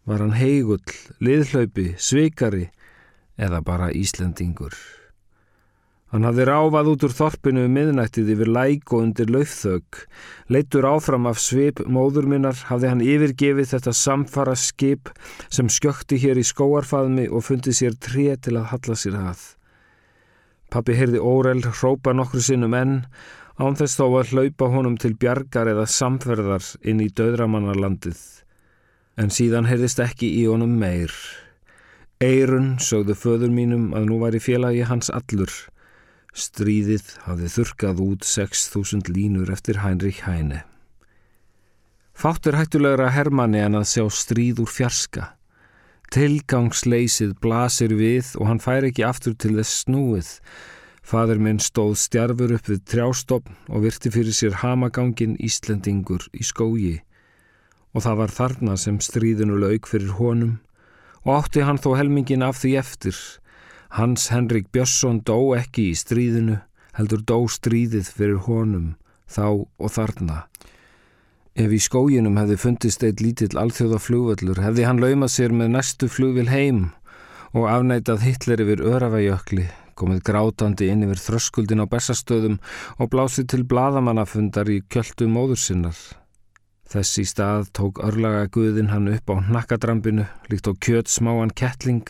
Var 0.06 0.22
hann 0.22 0.36
heigull, 0.38 0.84
liðhlaupi, 1.20 1.96
svikari 1.98 2.70
eða 3.42 3.64
bara 3.66 3.90
Íslandingur? 3.92 4.76
Hann 6.14 6.24
hafði 6.28 6.46
ráfað 6.48 6.90
út 6.92 7.04
úr 7.08 7.14
þorpinu 7.18 7.64
um 7.66 7.74
miðnættið 7.76 8.30
yfir 8.36 8.52
læk 8.54 8.94
og 8.94 9.02
undir 9.08 9.32
laufþög. 9.34 10.02
Leittur 10.54 10.86
áfram 10.86 11.26
af 11.32 11.42
svip 11.42 11.82
móðurminnar 11.82 12.62
hafði 12.70 12.92
hann 12.92 13.04
yfirgefið 13.04 13.72
þetta 13.74 13.94
samfara 13.98 14.54
skip 14.56 15.10
sem 15.50 15.72
skjökti 15.72 16.22
hér 16.22 16.38
í 16.38 16.46
skóarfaðmi 16.46 17.26
og 17.32 17.48
fundið 17.50 17.80
sér 17.80 17.98
tré 17.98 18.28
til 18.38 18.56
að 18.60 18.70
halla 18.76 19.00
sér 19.02 19.18
að. 19.32 19.44
Pappi 20.70 20.96
heyrði 20.98 21.22
Órel 21.22 21.66
hrópa 21.66 22.14
nokkru 22.14 22.42
sinnum 22.44 22.74
enn, 22.78 22.96
án 23.58 23.78
þess 23.80 23.98
þó 23.98 24.06
að 24.20 24.34
hlaupa 24.34 24.70
honum 24.74 24.98
til 25.02 25.14
bjargar 25.18 25.70
eða 25.72 25.86
samferðar 25.90 26.66
inn 26.84 27.02
í 27.02 27.10
döðramannarlandið. 27.16 28.20
En 29.18 29.32
síðan 29.32 29.70
heyrðist 29.70 30.02
ekki 30.04 30.30
í 30.42 30.44
honum 30.50 30.74
meir. 30.80 31.14
Eirun 32.24 32.76
sögðu 32.84 33.16
föður 33.16 33.54
mínum 33.56 33.94
að 33.96 34.10
nú 34.10 34.20
væri 34.22 34.42
félagi 34.44 34.84
hans 34.88 35.10
allur, 35.12 35.52
Stríðið 36.36 37.14
hafði 37.24 37.50
þurkað 37.54 38.00
út 38.04 38.26
6.000 38.28 39.08
línur 39.16 39.48
eftir 39.54 39.78
Heinrich 39.80 40.26
Heine. 40.28 40.66
Fáttur 42.12 42.58
hættulegra 42.60 43.08
Hermanni 43.16 43.62
en 43.64 43.78
að 43.80 43.86
sjá 43.94 44.04
stríð 44.12 44.60
úr 44.66 44.72
fjarska. 44.72 45.30
Tilgangsleysið 46.12 47.38
blasir 47.40 47.96
við 47.96 48.34
og 48.36 48.50
hann 48.50 48.60
fær 48.60 48.84
ekki 48.88 49.06
aftur 49.08 49.38
til 49.40 49.54
þess 49.56 49.86
snúið. 49.86 50.34
Fadur 51.08 51.40
minn 51.40 51.64
stóð 51.64 51.96
stjarfur 52.04 52.58
upp 52.58 52.68
við 52.68 52.84
trjástofn 52.92 53.56
og 53.72 53.88
virti 53.88 54.12
fyrir 54.12 54.36
sér 54.36 54.60
hamagangin 54.60 55.40
Íslendingur 55.40 56.28
í 56.36 56.44
skógi. 56.44 56.98
Og 57.96 58.04
það 58.04 58.22
var 58.26 58.36
þarna 58.42 58.76
sem 58.76 59.00
stríðinu 59.00 59.56
laug 59.64 59.88
fyrir 59.88 60.12
honum 60.20 60.58
og 61.24 61.40
átti 61.40 61.64
hann 61.64 61.80
þó 61.80 61.94
helmingin 61.96 62.44
af 62.44 62.60
því 62.60 62.76
eftir 62.84 63.24
Hans 63.96 64.28
Henrik 64.28 64.74
Björnsson 64.76 65.22
dó 65.24 65.54
ekki 65.56 65.86
í 65.94 65.96
stríðinu, 65.96 66.58
heldur 66.98 67.22
dó 67.24 67.38
stríðið 67.48 68.10
fyrir 68.12 68.42
honum, 68.44 68.90
þá 69.32 69.64
og 69.64 69.94
þarna. 69.96 70.42
Ef 71.56 71.72
í 71.72 71.80
skóginum 71.80 72.36
hefði 72.36 72.58
fundist 72.60 73.06
eitt 73.08 73.24
lítill 73.24 73.56
alþjóða 73.56 74.02
flugvöllur, 74.04 74.60
hefði 74.60 74.90
hann 74.90 75.00
laumað 75.00 75.32
sér 75.38 75.56
með 75.56 75.72
næstu 75.78 76.12
flugvil 76.12 76.50
heim 76.52 76.90
og 77.56 77.70
afnætað 77.72 78.28
Hitler 78.28 78.66
yfir 78.66 78.84
Öravæjökli, 78.84 79.70
komið 79.96 80.22
grátandi 80.28 80.92
inn 80.92 81.08
yfir 81.08 81.24
þröskuldin 81.30 81.88
á 81.88 81.88
Bessastöðum 81.88 82.60
og 83.00 83.14
blásið 83.16 83.48
til 83.54 83.64
bladamannafundar 83.64 84.76
í 84.76 84.82
kjöldu 84.92 85.32
móður 85.32 85.64
sinnar. 85.70 85.96
Þessi 86.92 87.24
stað 87.32 87.72
tók 87.72 88.04
örlaga 88.04 88.50
guðin 88.52 88.92
hann 88.92 89.08
upp 89.16 89.32
á 89.32 89.40
nakkadrampinu, 89.40 90.28
líkt 90.52 90.68
á 90.68 90.76
kjöt 90.76 91.08
smáan 91.08 91.56
kettling, 91.56 92.04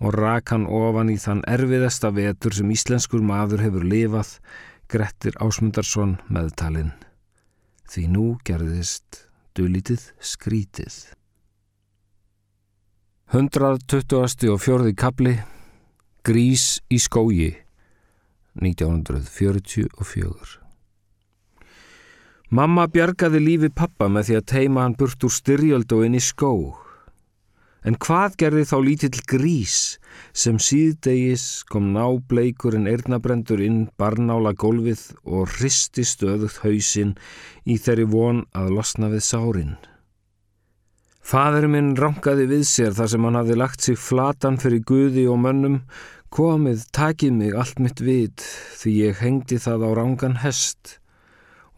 og 0.00 0.14
rak 0.16 0.48
hann 0.54 0.66
ofan 0.66 1.10
í 1.12 1.18
þann 1.20 1.44
erfiðasta 1.48 2.10
vetur 2.16 2.52
sem 2.56 2.70
íslenskur 2.72 3.22
maður 3.24 3.60
hefur 3.66 3.84
lifað, 3.84 4.38
Grettir 4.90 5.34
Ásmundarsson 5.38 6.18
meðtalinn. 6.32 6.92
Því 7.86 8.06
nú 8.10 8.38
gerðist 8.46 9.28
dulítið 9.54 10.12
skrítið. 10.18 11.14
120. 13.30 14.50
og 14.50 14.58
fjörði 14.58 14.94
kapli 14.98 15.38
Grís 16.26 16.82
í 16.90 16.98
skógi 16.98 17.54
1944 18.58 20.58
Mamma 22.50 22.90
bjargaði 22.90 23.38
lífi 23.38 23.70
pappa 23.70 24.10
með 24.10 24.26
því 24.26 24.34
að 24.40 24.48
teima 24.50 24.82
hann 24.82 24.98
burt 24.98 25.22
úr 25.22 25.30
styrjöld 25.30 25.86
og 25.94 26.02
inn 26.08 26.18
í 26.18 26.22
skóg. 26.24 26.89
En 27.86 27.96
hvað 27.96 28.34
gerði 28.42 28.64
þá 28.68 28.76
lítill 28.84 29.20
grís 29.28 29.76
sem 30.36 30.58
síðdegis 30.60 31.64
kom 31.72 31.92
nábleikur 31.94 32.76
en 32.76 32.88
eirnabrendur 32.90 33.62
inn 33.64 33.86
barnála 34.00 34.52
gólfið 34.52 35.06
og 35.24 35.48
hristi 35.56 36.04
stöðugt 36.04 36.60
hausinn 36.64 37.14
í 37.64 37.78
þeirri 37.80 38.04
von 38.12 38.44
að 38.52 38.74
losna 38.76 39.08
við 39.12 39.24
sárin. 39.24 39.74
Fadur 41.24 41.68
minn 41.72 41.94
rangaði 41.96 42.48
við 42.50 42.64
sér 42.68 42.94
þar 42.96 43.12
sem 43.12 43.26
hann 43.26 43.38
hafði 43.38 43.56
lagt 43.60 43.84
sig 43.86 43.98
flatan 44.00 44.56
fyrir 44.60 44.84
guði 44.84 45.26
og 45.30 45.38
mönnum, 45.40 45.76
komið, 46.34 46.84
takið 46.96 47.36
mig 47.36 47.56
allt 47.56 47.80
mitt 47.82 48.00
vit 48.04 48.44
því 48.80 48.96
ég 49.06 49.20
hengdi 49.24 49.60
það 49.62 49.86
á 49.86 49.90
rangan 49.98 50.40
hest 50.44 50.98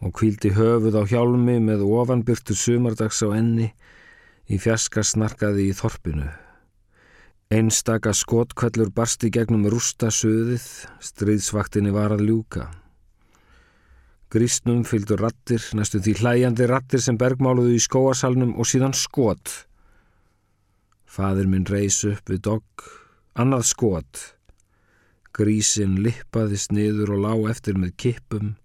og 0.03 0.11
kvíldi 0.17 0.51
höfuð 0.57 0.97
á 0.99 1.03
hjálmi 1.07 1.59
með 1.63 1.85
ofanbyrtu 1.85 2.57
sumardags 2.59 3.21
á 3.23 3.31
enni 3.37 3.71
í 4.49 4.59
fjaska 4.59 5.03
snarkaði 5.05 5.69
í 5.69 5.75
þorpinu. 5.77 6.29
Einstaka 7.53 8.13
skotkvellur 8.17 8.89
barsti 8.95 9.29
gegnum 9.33 9.67
rústa 9.69 10.09
söðið, 10.09 10.63
stríðsvaktinni 11.03 11.93
var 11.93 12.15
að 12.15 12.25
ljúka. 12.29 12.69
Grísnum 14.33 14.81
fylgdu 14.89 15.19
rattir, 15.19 15.61
næstu 15.77 15.99
því 16.01 16.15
hlæjandi 16.17 16.65
rattir 16.71 17.03
sem 17.05 17.19
bergmáluðu 17.21 17.75
í 17.77 17.83
skóasalnum 17.83 18.55
og 18.57 18.65
síðan 18.65 18.95
skot. 18.97 19.51
Fadur 21.05 21.45
minn 21.51 21.67
reys 21.69 21.99
upp 22.09 22.31
við 22.33 22.41
dogg, 22.47 22.87
annað 23.37 23.67
skot. 23.69 24.23
Grísin 25.37 25.99
lippaðist 26.01 26.73
niður 26.73 27.13
og 27.13 27.21
lá 27.27 27.33
eftir 27.53 27.77
með 27.77 27.93
kippum, 28.01 28.55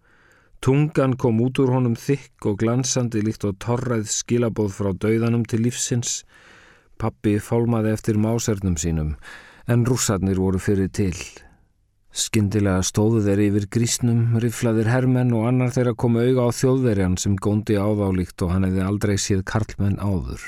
Tungan 0.61 1.15
kom 1.15 1.39
út 1.45 1.61
úr 1.63 1.71
honum 1.71 1.95
þykk 1.95 2.49
og 2.51 2.57
glansandi 2.59 3.23
líkt 3.23 3.45
og 3.47 3.59
torræð 3.63 4.09
skilabóð 4.11 4.73
frá 4.75 4.91
dauðanum 5.05 5.45
til 5.47 5.63
lífsins. 5.63 6.23
Pappi 6.99 7.37
fálmaði 7.39 7.93
eftir 7.95 8.19
másernum 8.19 8.75
sínum, 8.75 9.13
en 9.71 9.87
rússarnir 9.87 10.41
voru 10.43 10.59
fyrir 10.59 10.91
til. 10.91 11.15
Skindilega 12.11 12.83
stóðu 12.83 13.21
þeir 13.23 13.45
yfir 13.45 13.67
grísnum, 13.71 14.23
riflaðir 14.43 14.91
hermenn 14.91 15.31
og 15.37 15.47
annar 15.53 15.71
þeirra 15.71 15.95
komu 15.95 16.25
auga 16.25 16.49
á 16.49 16.57
þjóðverjan 16.59 17.15
sem 17.23 17.37
góndi 17.39 17.77
áðálíkt 17.79 18.43
og 18.43 18.55
hann 18.55 18.67
hefði 18.67 18.83
aldrei 18.83 19.15
séð 19.21 19.45
karlmenn 19.47 20.01
áður. 20.03 20.43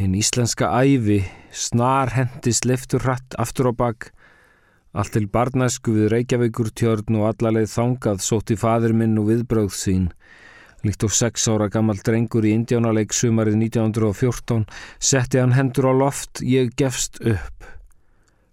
Hinn 0.00 0.16
íslenska 0.16 0.72
æfi 0.80 1.20
snar 1.52 2.14
hendist 2.16 2.64
leftur 2.64 3.04
hratt 3.04 3.36
aftur 3.38 3.68
á 3.68 3.72
bakk 3.76 4.08
Allt 4.94 5.10
til 5.16 5.24
barnæsku 5.26 5.90
við 5.90 6.12
Reykjavíkur 6.12 6.68
tjörn 6.78 7.16
og 7.18 7.24
allarleið 7.32 7.72
þangað 7.72 8.20
sótti 8.22 8.54
fadur 8.54 8.92
minn 8.94 9.16
og 9.18 9.26
viðbröð 9.26 9.72
sín. 9.74 10.04
Líkt 10.86 11.02
og 11.02 11.10
sex 11.16 11.48
ára 11.50 11.66
gammal 11.72 11.98
drengur 11.98 12.46
í 12.46 12.52
Indjánaleg 12.54 13.10
sumarið 13.16 13.56
1914 13.58 14.62
setti 15.02 15.40
hann 15.42 15.56
hendur 15.56 15.88
á 15.90 15.92
loft, 15.98 16.44
ég 16.46 16.70
gefst 16.78 17.18
upp. 17.26 17.66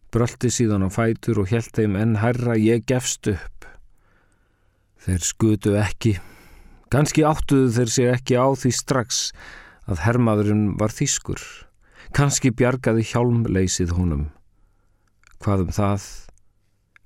Bröldi 0.09 0.49
síðan 0.49 0.87
á 0.87 0.89
fætur 0.89 1.43
og 1.43 1.53
held 1.53 1.69
þeim 1.77 1.99
enn 1.99 2.17
herra, 2.23 2.57
ég 2.57 2.87
gefst 2.89 3.29
upp. 3.29 3.67
Þeir 5.05 5.27
skutu 5.27 5.75
ekki. 5.77 6.15
Ganski 6.89 7.21
áttuðu 7.21 7.69
þeir 7.77 7.93
sig 7.99 8.11
ekki 8.15 8.41
á 8.41 8.49
því 8.49 8.73
strax 8.79 9.21
að 9.85 10.01
hermaðurinn 10.07 10.65
var 10.81 10.89
þýskur. 10.89 11.45
Kanski 12.17 12.49
bjargaði 12.49 13.05
hjálmleysið 13.13 13.93
honum. 13.99 14.27
Hvað 15.37 15.67
um 15.67 15.73
það? 15.77 16.09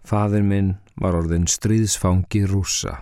Fadir 0.05 0.43
minn 0.45 0.75
var 1.01 1.15
orðin 1.17 1.47
stríðsfangi 1.49 2.45
rúsa. 2.45 2.99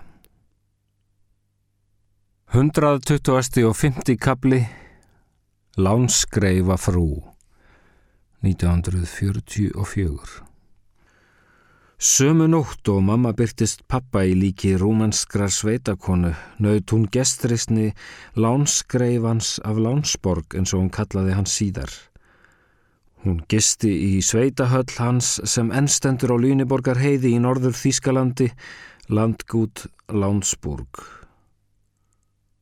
120. 2.54 3.66
og 3.68 3.76
50. 3.76 4.16
kapli 4.16 4.62
Lánskreifa 5.76 6.76
frú 6.78 7.22
1944 8.46 10.44
Sömu 11.98 12.46
nótt 12.46 12.88
og 12.88 13.02
mamma 13.02 13.32
byrtist 13.36 13.82
pappa 13.90 14.22
í 14.24 14.32
líki 14.38 14.76
rúmanskra 14.78 15.48
sveitakonu 15.50 16.32
nöðt 16.62 16.94
hún 16.94 17.10
gestrisni 17.10 17.92
Lánskreifans 18.38 19.58
af 19.64 19.76
Lánsborg 19.76 20.54
eins 20.54 20.72
og 20.72 20.80
hún 20.84 20.94
kallaði 20.94 21.32
hann 21.36 21.48
síðar. 21.48 21.90
Hún 23.24 23.38
gisti 23.48 23.88
í 23.88 24.16
sveitahöll 24.20 24.98
hans 25.00 25.38
sem 25.48 25.70
ennstendur 25.72 26.34
á 26.34 26.36
Lýniborgar 26.36 26.98
heiði 27.00 27.30
í 27.32 27.38
norður 27.40 27.72
Þískalandi, 27.72 28.50
landgút 29.08 29.86
Lánsburg. 30.12 31.00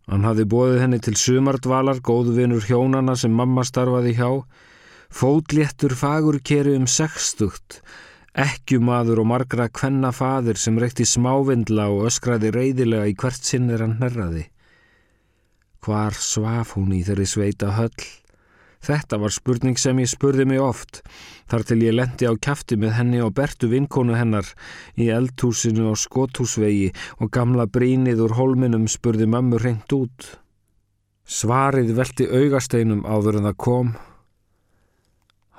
Hann 0.07 0.23
hafði 0.29 0.47
bóðið 0.55 0.79
henni 0.85 1.01
til 1.03 1.17
sumardvalar, 1.19 1.99
góðvinur 1.99 2.63
hjónana 2.69 3.17
sem 3.19 3.35
mamma 3.35 3.67
starfaði 3.67 4.15
hjá, 4.21 4.31
fótléttur 5.11 5.97
fagur 5.99 6.39
keri 6.47 6.77
um 6.79 6.87
sextugt, 6.87 7.81
ekkjumadur 8.39 9.25
og 9.25 9.31
margra 9.35 9.67
kvennafadir 9.67 10.63
sem 10.63 10.79
reykti 10.79 11.03
smávindla 11.03 11.91
og 11.91 12.07
öskraði 12.13 12.55
reyðilega 12.55 13.11
í 13.11 13.19
hvert 13.19 13.51
sinn 13.51 13.67
er 13.67 13.83
hann 13.83 13.99
herraði. 13.99 14.47
Hvar 15.83 16.15
svaf 16.15 16.77
hún 16.79 16.95
í 16.95 17.03
þeirri 17.03 17.27
sveita 17.27 17.75
höll? 17.75 18.22
Þetta 18.83 19.19
var 19.23 19.31
spurning 19.31 19.77
sem 19.79 19.99
ég 20.03 20.11
spurði 20.11 20.45
mig 20.51 20.59
oft, 20.59 21.05
þar 21.47 21.65
til 21.69 21.79
ég 21.85 21.95
lendi 21.95 22.27
á 22.27 22.35
kæfti 22.35 22.75
með 22.83 22.97
henni 22.97 23.21
og 23.23 23.37
bertu 23.39 23.71
vinkonu 23.71 24.17
hennar 24.19 24.49
í 24.99 25.07
eldhúsinu 25.15 25.93
og 25.93 26.01
skotthúsvegi 26.03 26.91
og 27.23 27.31
gamla 27.31 27.69
brínið 27.71 28.25
úr 28.27 28.35
holminum 28.41 28.89
spurði 28.91 29.31
mammu 29.31 29.63
reynd 29.63 29.95
út. 29.95 30.33
Svarið 31.23 31.95
velti 31.95 32.27
augasteinum 32.27 33.07
áður 33.07 33.39
en 33.39 33.51
það 33.53 33.61
kom. 33.69 33.95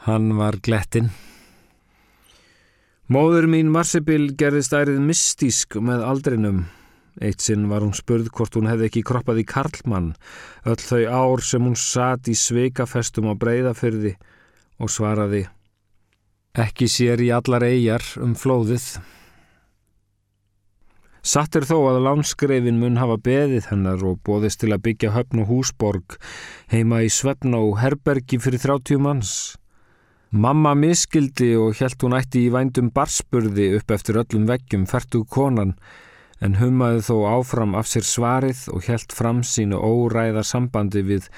Hann 0.04 0.34
var 0.36 0.60
glettinn. 0.60 1.14
Móður 3.08 3.48
mín 3.48 3.72
Marsebil 3.72 4.34
gerðist 4.36 4.76
ærið 4.76 5.00
mystísk 5.00 5.80
með 5.80 6.04
aldrinum. 6.12 6.66
Eitt 7.22 7.44
sinn 7.46 7.68
var 7.70 7.84
hún 7.86 7.94
spurð 7.94 8.32
hvort 8.34 8.56
hún 8.58 8.70
hefði 8.72 8.90
ekki 8.90 9.04
kroppað 9.06 9.44
í 9.44 9.50
Karlmann 9.50 10.14
öll 10.66 10.80
þau 10.82 11.04
ár 11.06 11.44
sem 11.46 11.66
hún 11.66 11.78
satt 11.78 12.32
í 12.32 12.38
sveikafestum 12.38 13.30
á 13.30 13.34
breyðafyrði 13.38 14.16
og 14.82 14.90
svaraði 14.90 15.44
Ekki 16.54 16.86
sér 16.86 17.18
í 17.26 17.32
allar 17.34 17.64
eigjar 17.66 18.04
um 18.22 18.36
flóðið. 18.38 18.84
Satt 21.26 21.56
er 21.58 21.66
þó 21.66 21.80
að 21.90 22.04
lánskreifin 22.06 22.78
mun 22.78 23.00
hafa 23.02 23.16
beðið 23.26 23.72
hennar 23.72 24.04
og 24.06 24.20
bóðist 24.28 24.62
til 24.62 24.70
að 24.76 24.84
byggja 24.86 25.14
höfn 25.16 25.42
og 25.42 25.50
húsborg 25.50 26.18
heima 26.70 27.00
í 27.02 27.10
Svefn 27.10 27.58
og 27.58 27.80
Herbergi 27.82 28.38
fyrir 28.44 28.62
30 28.62 29.02
manns. 29.02 29.34
Mamma 30.30 30.76
miskildi 30.78 31.56
og 31.58 31.74
helt 31.82 32.06
hún 32.06 32.14
ætti 32.20 32.46
í 32.46 32.54
vændum 32.54 32.94
barspurði 32.94 33.72
upp 33.80 33.98
eftir 33.98 34.22
öllum 34.22 34.46
veggjum 34.50 34.86
færtug 34.86 35.26
konan 35.34 35.74
en 36.44 36.58
hummaði 36.60 37.04
þó 37.08 37.16
áfram 37.38 37.76
af 37.80 37.88
sér 37.88 38.06
svarið 38.08 38.66
og 38.76 38.88
helt 38.90 39.16
fram 39.16 39.44
sínu 39.48 39.80
óræða 39.80 40.44
sambandi 40.44 41.04
við 41.08 41.30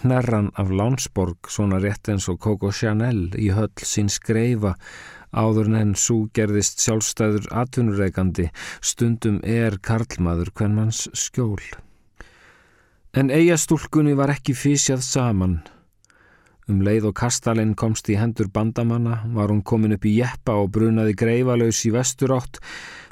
hnerran 0.00 0.50
af 0.60 0.72
Lánsborg, 0.72 1.48
svona 1.48 1.80
rétt 1.80 2.08
eins 2.12 2.28
og 2.28 2.40
Coco 2.44 2.72
Chanel 2.72 3.30
í 3.40 3.50
höll 3.56 3.72
sín 3.84 4.10
skreifa, 4.12 4.74
áður 5.32 5.72
en 5.78 5.94
svo 5.96 6.26
gerðist 6.36 6.82
sjálfstæður 6.84 7.48
atvinnureikandi, 7.62 8.50
stundum 8.84 9.40
er 9.44 9.78
karlmaður 9.80 10.52
hvern 10.56 10.76
manns 10.76 11.06
skjól. 11.14 11.60
En 13.16 13.30
eigastúlkunni 13.34 14.14
var 14.18 14.32
ekki 14.34 14.54
físjað 14.54 15.04
saman. 15.06 15.60
Um 16.70 16.84
leið 16.86 17.08
og 17.08 17.16
kastalinn 17.18 17.72
komst 17.74 18.06
í 18.12 18.18
hendur 18.20 18.46
bandamanna 18.52 19.24
var 19.34 19.50
hún 19.50 19.64
komin 19.66 19.96
upp 19.96 20.04
í 20.06 20.18
jeppa 20.20 20.54
og 20.60 20.70
brunaði 20.76 21.16
greifalaus 21.18 21.80
í 21.88 21.90
vesturátt 21.94 22.60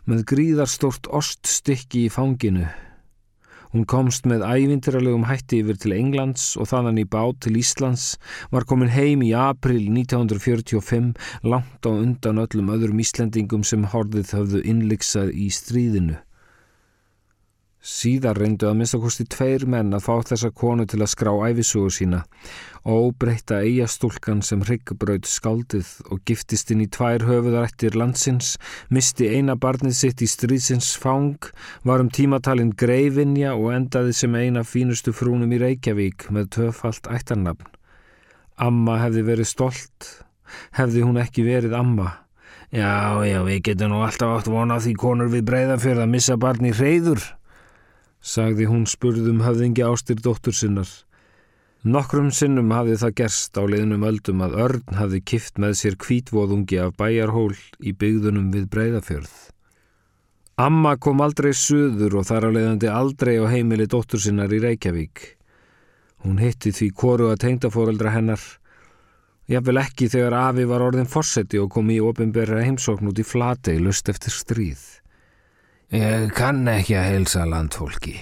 með 0.09 0.23
gríðarstort 0.31 1.09
oststykki 1.13 2.07
í 2.07 2.13
fanginu. 2.13 2.69
Hún 3.75 3.85
komst 3.85 4.25
með 4.25 4.47
ævindralegum 4.49 5.27
hætti 5.29 5.59
yfir 5.61 5.77
til 5.77 5.93
Englands 5.93 6.55
og 6.57 6.71
þannig 6.71 7.05
í 7.05 7.09
bát 7.13 7.43
til 7.45 7.59
Íslands, 7.61 8.15
var 8.49 8.65
komin 8.65 8.89
heim 8.95 9.21
í 9.27 9.35
april 9.37 9.83
1945 9.93 11.13
langt 11.45 11.85
á 11.85 11.93
undan 11.93 12.41
öllum 12.41 12.73
öðrum 12.73 13.03
Íslendingum 13.05 13.67
sem 13.69 13.85
horfið 13.93 14.33
höfðu 14.39 14.65
innliksað 14.73 15.35
í 15.37 15.51
stríðinu. 15.53 16.17
Síðar 17.89 18.37
reyndu 18.37 18.67
að 18.69 18.75
minnstakosti 18.83 19.25
tveir 19.33 19.63
menn 19.71 19.95
að 19.97 20.03
fá 20.05 20.19
þessa 20.29 20.51
konu 20.53 20.85
til 20.85 20.99
að 21.01 21.09
skrá 21.15 21.31
æfisugu 21.49 21.93
sína 21.95 22.19
og 22.89 23.15
breyta 23.21 23.63
eigastúlkan 23.65 24.43
sem 24.45 24.61
hryggbröð 24.65 25.25
skaldið 25.29 25.95
og 26.13 26.21
giftist 26.29 26.69
inn 26.73 26.83
í 26.85 26.89
tvær 26.93 27.25
höfuðarættir 27.29 27.97
landsins, 27.97 28.57
misti 28.93 29.31
eina 29.33 29.57
barnið 29.57 29.97
sitt 29.97 30.25
í 30.25 30.29
stríðsins 30.29 30.91
fang, 31.01 31.49
var 31.85 32.05
um 32.05 32.13
tímatalinn 32.13 32.75
greifinja 32.77 33.55
og 33.57 33.73
endaði 33.79 34.15
sem 34.21 34.37
eina 34.37 34.67
fínustu 34.69 35.17
frúnum 35.17 35.53
í 35.57 35.61
Reykjavík 35.65 36.29
með 36.29 36.53
töfalt 36.59 37.09
ættarnafn. 37.13 37.73
Amma 38.61 38.99
hefði 39.05 39.25
verið 39.31 39.53
stolt, 39.53 40.13
hefði 40.77 41.09
hún 41.09 41.21
ekki 41.25 41.45
verið 41.47 41.77
amma. 41.79 42.19
Já, 42.69 43.25
já, 43.25 43.41
við 43.49 43.63
getum 43.71 43.95
nú 43.95 44.05
alltaf 44.05 44.35
átt 44.43 44.53
vonað 44.53 44.85
því 44.85 44.97
konur 45.01 45.33
við 45.33 45.47
breyðafjörð 45.49 46.05
að 46.05 46.17
missa 46.19 46.37
barni 46.41 46.77
hreyður 46.77 47.23
sagði 48.29 48.69
hún 48.69 48.85
spurðum 48.91 49.41
höfðingi 49.47 49.85
ástir 49.87 50.21
dóttur 50.21 50.57
sinnar. 50.57 50.91
Nokkrum 51.89 52.33
sinnum 52.35 52.73
hafði 52.75 52.97
það 53.01 53.15
gerst 53.21 53.57
á 53.57 53.63
liðnum 53.63 54.05
öldum 54.05 54.43
að 54.45 54.57
Örn 54.65 54.99
hafði 54.99 55.21
kift 55.33 55.61
með 55.63 55.77
sér 55.79 55.97
kvítvoðungi 56.03 56.81
af 56.83 56.97
bæjarhól 56.99 57.55
í 57.79 57.95
byggðunum 57.95 58.51
við 58.53 58.67
breyðafjörð. 58.75 59.37
Amma 60.59 60.97
kom 60.99 61.23
aldrei 61.23 61.53
suður 61.55 62.19
og 62.19 62.27
þar 62.27 62.49
á 62.51 62.55
leiðandi 62.57 62.91
aldrei 62.91 63.37
á 63.39 63.47
heimili 63.47 63.87
dóttur 63.87 64.19
sinnar 64.19 64.51
í 64.51 64.59
Reykjavík. 64.65 65.23
Hún 66.27 66.43
hitti 66.43 66.75
því 66.75 66.91
koru 66.99 67.31
að 67.31 67.45
tengdafóreldra 67.47 68.11
hennar. 68.11 68.43
Jáfnvel 69.47 69.79
ekki 69.85 70.11
þegar 70.11 70.35
Afi 70.43 70.67
var 70.67 70.83
orðin 70.83 71.07
fórseti 71.07 71.63
og 71.63 71.71
kom 71.71 71.95
í 71.95 72.01
ofinberra 72.03 72.65
heimsókn 72.67 73.13
út 73.13 73.23
í 73.23 73.25
flatei 73.25 73.79
lust 73.79 74.11
eftir 74.11 74.35
stríð. 74.35 74.98
Ég 75.89 76.35
kann 76.37 76.67
ekki 76.69 76.99
að 77.01 77.07
heilsa 77.09 77.47
landfólki 77.49 78.19